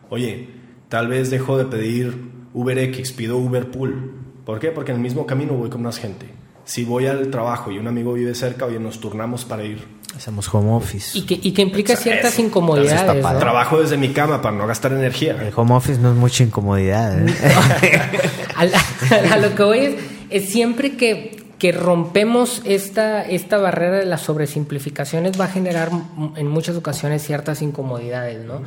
[0.10, 0.50] Oye,
[0.88, 4.12] tal vez dejo de pedir UberX, pido Uberpool.
[4.46, 4.70] ¿Por qué?
[4.70, 6.28] Porque en el mismo camino voy con más gente.
[6.66, 9.84] Si voy al trabajo y un amigo vive cerca, oye, nos turnamos para ir.
[10.16, 11.18] Hacemos home office.
[11.18, 13.22] Y que, y que implica O sea, ciertas eso, incomodidades.
[13.40, 15.36] Trabajo desde mi cama para no gastar energía.
[15.42, 17.18] El home office no es mucha incomodidad.
[17.28, 17.34] ¿eh?
[18.56, 19.96] a, la- a lo que voy es,
[20.30, 25.90] es siempre que, que rompemos esta, esta barrera de las sobresimplificaciones va a generar
[26.36, 28.62] en muchas ocasiones ciertas incomodidades, ¿no?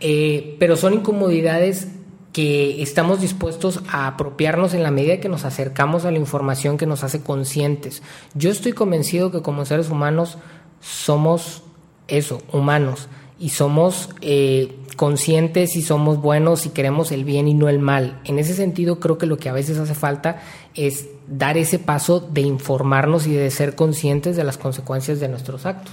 [0.00, 1.88] Eh, pero son incomodidades
[2.32, 6.86] que estamos dispuestos a apropiarnos en la medida que nos acercamos a la información que
[6.86, 8.02] nos hace conscientes.
[8.34, 10.38] Yo estoy convencido que como seres humanos
[10.80, 11.62] somos
[12.08, 13.08] eso, humanos,
[13.38, 18.20] y somos eh, conscientes y somos buenos y queremos el bien y no el mal.
[18.24, 20.40] En ese sentido, creo que lo que a veces hace falta
[20.74, 25.66] es dar ese paso de informarnos y de ser conscientes de las consecuencias de nuestros
[25.66, 25.92] actos.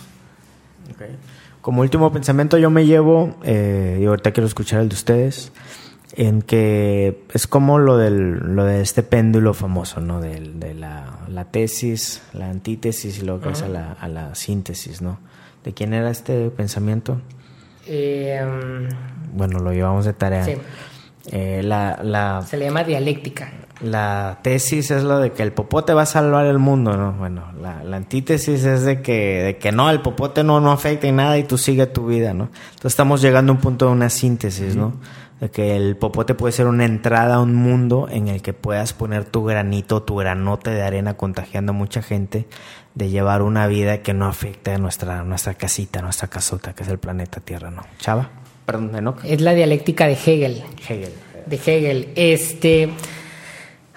[1.62, 5.52] Como último pensamiento yo me llevo, eh, y ahorita quiero escuchar el de ustedes,
[6.18, 10.22] en que es como lo, del, lo de este péndulo famoso, ¿no?
[10.22, 14.34] Del- De, la, la tesis, la antítesis y luego que es a la, a la
[14.36, 15.20] síntesis, ¿no?
[15.63, 17.20] ¿De quién era este pensamiento?
[17.88, 18.41] Eh,
[19.34, 20.45] Bueno, lo llevamos de tarea.
[20.45, 20.53] Sí.
[21.32, 23.51] Eh, la, la, se le llama dialéctica.
[23.82, 27.13] la tesis es lo de que el popote va a salvar el mundo, ¿no?
[27.13, 31.07] Bueno, la, la antítesis es de que, de que no, el popote no, no afecta
[31.07, 32.49] en nada y tú sigue tu vida, ¿no?
[32.70, 34.93] Entonces estamos llegando a un punto de una síntesis, ¿no?
[35.42, 38.94] De que el popote puede ser una entrada a un mundo en el que puedas
[38.94, 42.48] poner tu granito, tu granote de arena contagiando a mucha gente
[42.94, 46.90] de llevar una vida que no afecte a nuestra, nuestra casita, nuestra casota, que es
[46.90, 47.82] el planeta Tierra, ¿no?
[48.00, 48.30] Chava,
[48.66, 49.20] perdón, Enoch.
[49.26, 50.64] Es la dialéctica de Hegel.
[50.88, 51.12] Hegel.
[51.46, 52.10] de Hegel.
[52.16, 52.90] Este,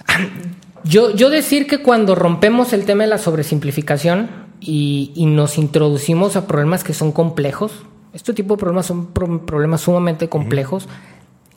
[0.85, 4.29] yo, yo decir que cuando rompemos el tema de la sobresimplificación
[4.61, 9.47] y, y nos introducimos a problemas que son complejos, este tipo de problemas son pro-
[9.47, 10.89] problemas sumamente complejos,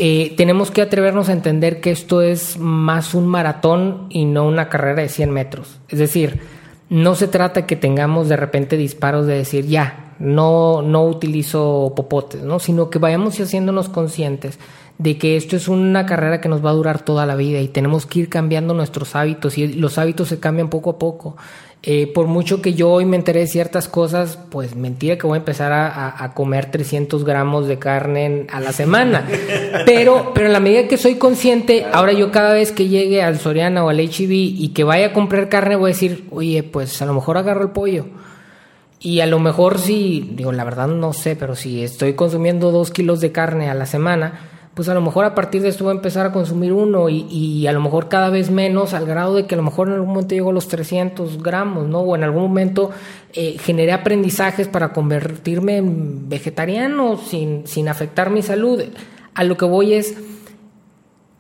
[0.04, 4.68] eh, tenemos que atrevernos a entender que esto es más un maratón y no una
[4.68, 5.80] carrera de 100 metros.
[5.90, 6.42] Es decir,
[6.90, 12.42] no se trata que tengamos de repente disparos de decir, ya, no, no utilizo popotes,
[12.42, 12.58] ¿no?
[12.58, 14.58] sino que vayamos haciéndonos conscientes
[14.98, 17.68] de que esto es una carrera que nos va a durar toda la vida y
[17.68, 21.38] tenemos que ir cambiando nuestros hábitos y los hábitos se cambian poco a poco.
[21.84, 25.38] Eh, por mucho que yo hoy me enteré de ciertas cosas, pues mentira que voy
[25.38, 29.28] a empezar a, a- a comer 300 gramos de carne a la semana.
[29.88, 33.40] Pero, pero en la medida que soy consciente, ahora yo cada vez que llegue al
[33.40, 37.02] Soriana o al HB y que vaya a comprar carne, voy a decir, oye, pues
[37.02, 38.06] a lo mejor agarro el pollo.
[39.00, 42.92] Y a lo mejor si, digo, la verdad no sé, pero si estoy consumiendo dos
[42.92, 44.51] kilos de carne a la semana,
[44.82, 47.68] pues a lo mejor a partir de esto voy a empezar a consumir uno y,
[47.68, 50.10] a lo mejor cada vez menos al grado de que a lo mejor en algún
[50.10, 52.00] momento llego a los 300 gramos, ¿no?
[52.00, 52.90] O en algún momento
[53.34, 58.82] eh, generé aprendizajes para convertirme en vegetariano sin, sin afectar mi salud.
[59.36, 60.18] A lo que voy es,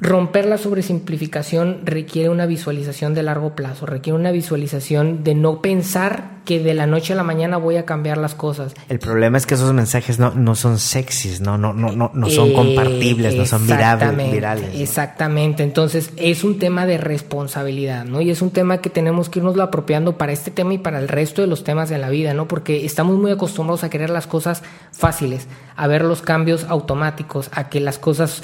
[0.01, 6.41] romper la sobresimplificación requiere una visualización de largo plazo, requiere una visualización de no pensar
[6.43, 8.73] que de la noche a la mañana voy a cambiar las cosas.
[8.89, 12.29] El problema es que esos mensajes no, no son sexys, no, no, no, no, no
[12.31, 14.73] son Eh, compartibles, no son virables, virales.
[14.73, 14.79] ¿no?
[14.79, 15.61] Exactamente.
[15.61, 18.21] Entonces, es un tema de responsabilidad, ¿no?
[18.21, 21.09] Y es un tema que tenemos que irnos apropiando para este tema y para el
[21.09, 22.47] resto de los temas de la vida, ¿no?
[22.47, 27.69] Porque estamos muy acostumbrados a querer las cosas fáciles, a ver los cambios automáticos, a
[27.69, 28.41] que las cosas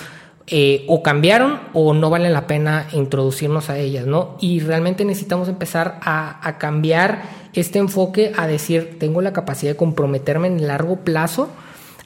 [0.48, 4.38] eh, o cambiaron o no vale la pena introducirnos a ellas, ¿no?
[4.40, 7.24] Y realmente necesitamos empezar a, a cambiar
[7.54, 11.50] este enfoque a decir, tengo la capacidad de comprometerme en largo plazo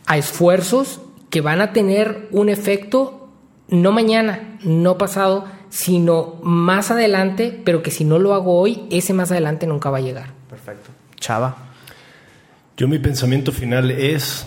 [0.08, 3.30] a esfuerzos que van a tener un efecto
[3.70, 9.14] no mañana, no pasado, sino más adelante, pero que si no lo hago hoy, ese
[9.14, 10.34] más adelante nunca va a llegar.
[10.50, 10.90] Perfecto.
[11.20, 11.56] Chava.
[12.76, 14.46] Yo mi pensamiento final es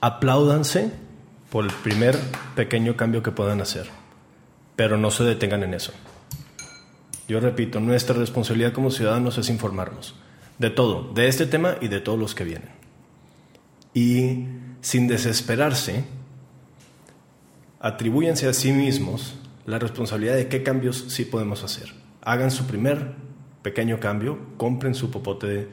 [0.00, 0.90] apláudanse
[1.54, 2.18] por el primer
[2.56, 3.86] pequeño cambio que puedan hacer,
[4.74, 5.92] pero no se detengan en eso.
[7.28, 10.16] Yo repito, nuestra responsabilidad como ciudadanos es informarnos
[10.58, 12.70] de todo, de este tema y de todos los que vienen.
[13.94, 14.48] Y
[14.80, 16.02] sin desesperarse,
[17.78, 21.94] atribúyense a sí mismos la responsabilidad de qué cambios sí podemos hacer.
[22.22, 23.12] Hagan su primer
[23.62, 25.68] pequeño cambio, compren su popote de,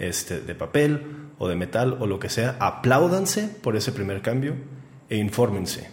[0.00, 4.56] este, de papel o de metal o lo que sea, apláudanse por ese primer cambio
[5.10, 5.90] e infórmense.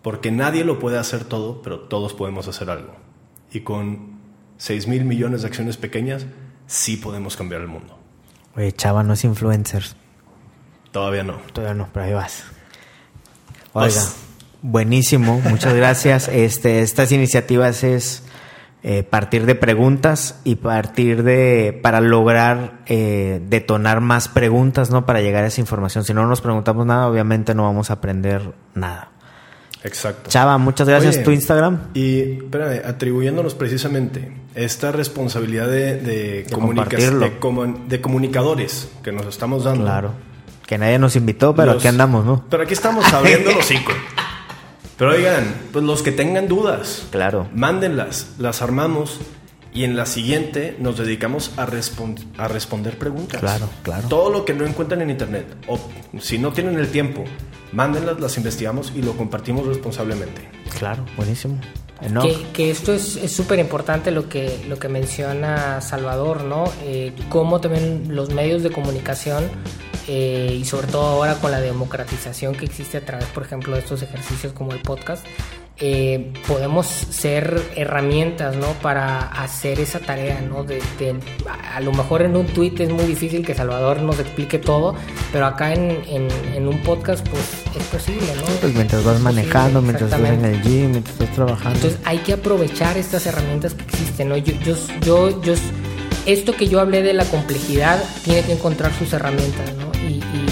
[0.00, 2.94] Porque nadie lo puede hacer todo, pero todos podemos hacer algo.
[3.52, 4.18] Y con
[4.56, 6.24] 6 mil millones de acciones pequeñas,
[6.66, 7.98] sí podemos cambiar el mundo.
[8.56, 9.84] Oye, Chava no es influencer.
[10.92, 11.38] Todavía no.
[11.52, 12.44] Todavía no, pero ahí vas.
[13.72, 14.16] Oiga, Pues-
[14.62, 16.28] buenísimo, muchas gracias.
[16.28, 18.22] Este, estas iniciativas es
[18.86, 25.06] eh, partir de preguntas y partir de para lograr eh, detonar más preguntas, ¿no?
[25.06, 26.04] Para llegar a esa información.
[26.04, 29.08] Si no nos preguntamos nada, obviamente no vamos a aprender nada.
[29.84, 30.30] Exacto.
[30.30, 31.16] Chava, muchas gracias.
[31.16, 31.78] Oye, ¿Tu Instagram?
[31.94, 39.26] Y, espérame, atribuyéndonos precisamente esta responsabilidad de, de, comunica- de comu- de comunicadores que nos
[39.26, 39.84] estamos dando.
[39.84, 40.10] Claro.
[40.66, 42.44] Que nadie nos invitó, pero Los- aquí andamos, ¿no?
[42.48, 43.92] Pero aquí estamos abriendo los hocico.
[44.98, 47.48] Pero oigan, pues los que tengan dudas, Claro.
[47.54, 49.18] mándenlas, las armamos
[49.72, 53.40] y en la siguiente nos dedicamos a, a responder preguntas.
[53.40, 54.08] Claro, claro.
[54.08, 55.80] Todo lo que no encuentran en internet o
[56.20, 57.24] si no tienen el tiempo,
[57.72, 60.48] mándenlas, las investigamos y lo compartimos responsablemente.
[60.78, 61.58] Claro, buenísimo.
[62.00, 66.64] Que, que esto es es súper importante lo que, lo que menciona Salvador, ¿no?
[66.82, 69.44] Eh, cómo también los medios de comunicación
[70.06, 73.80] eh, y sobre todo ahora con la democratización que existe a través, por ejemplo, de
[73.80, 75.24] estos ejercicios como el podcast,
[75.78, 78.68] eh, podemos ser herramientas, ¿no?
[78.80, 80.62] Para hacer esa tarea, ¿no?
[80.62, 81.16] De, de-
[81.74, 84.94] a lo mejor en un tweet es muy difícil que Salvador nos explique todo,
[85.32, 87.42] pero acá en, en- en un podcast, pues
[87.76, 88.42] es posible, ¿no?
[88.60, 91.76] pues mientras vas Es manejando, posible, mientras estás en el gym, mientras estás trabajando.
[91.78, 94.36] Entonces hay que aprovechar estas herramientas que existen, ¿no?
[94.36, 95.54] Yo, yo, yo, yo-
[96.26, 99.90] esto que yo hablé de la complejidad tiene que encontrar sus herramientas, ¿no?
[100.08, 100.43] Y, y-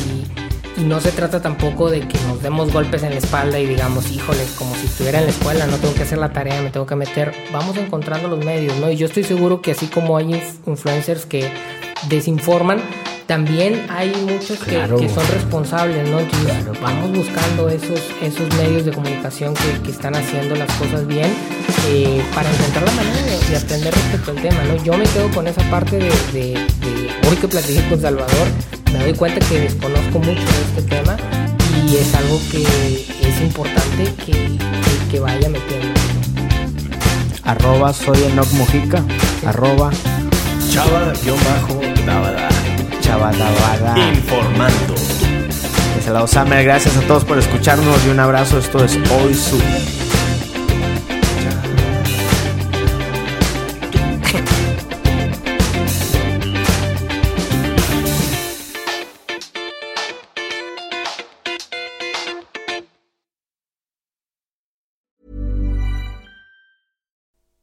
[0.77, 4.11] y no se trata tampoco de que nos demos golpes en la espalda y digamos,
[4.11, 6.87] híjoles, como si estuviera en la escuela, no tengo que hacer la tarea, me tengo
[6.87, 7.33] que meter.
[7.53, 8.91] Vamos encontrando los medios, ¿no?
[8.91, 11.51] Y yo estoy seguro que así como hay inf- influencers que
[12.09, 12.81] desinforman,
[13.27, 14.97] también hay muchos que, Claro.
[14.97, 16.18] que son responsables, ¿no?
[16.20, 16.53] Entonces
[16.83, 21.31] vamos buscando esos, esos medios de comunicación que, que están haciendo las cosas bien
[21.89, 24.83] eh, para encontrar la manera de, de aprender respecto al tema, ¿no?
[24.83, 28.49] Yo me quedo con esa parte de, de- de- hoy que platiqué con Salvador,
[28.93, 31.16] me doy cuenta que desconozco mucho de este tema
[31.88, 35.88] y es algo que es importante que, que, que vaya metiendo.
[37.45, 39.03] Arroba soy Enoch Mojica.
[39.47, 39.90] Arroba
[40.70, 42.49] Chava-Davada.
[43.01, 43.99] Chavadabada.
[43.99, 44.95] Informando.
[44.95, 48.59] De ese lado, Samer, gracias a todos por escucharnos y un abrazo.
[48.59, 49.59] Esto es Hoy Su.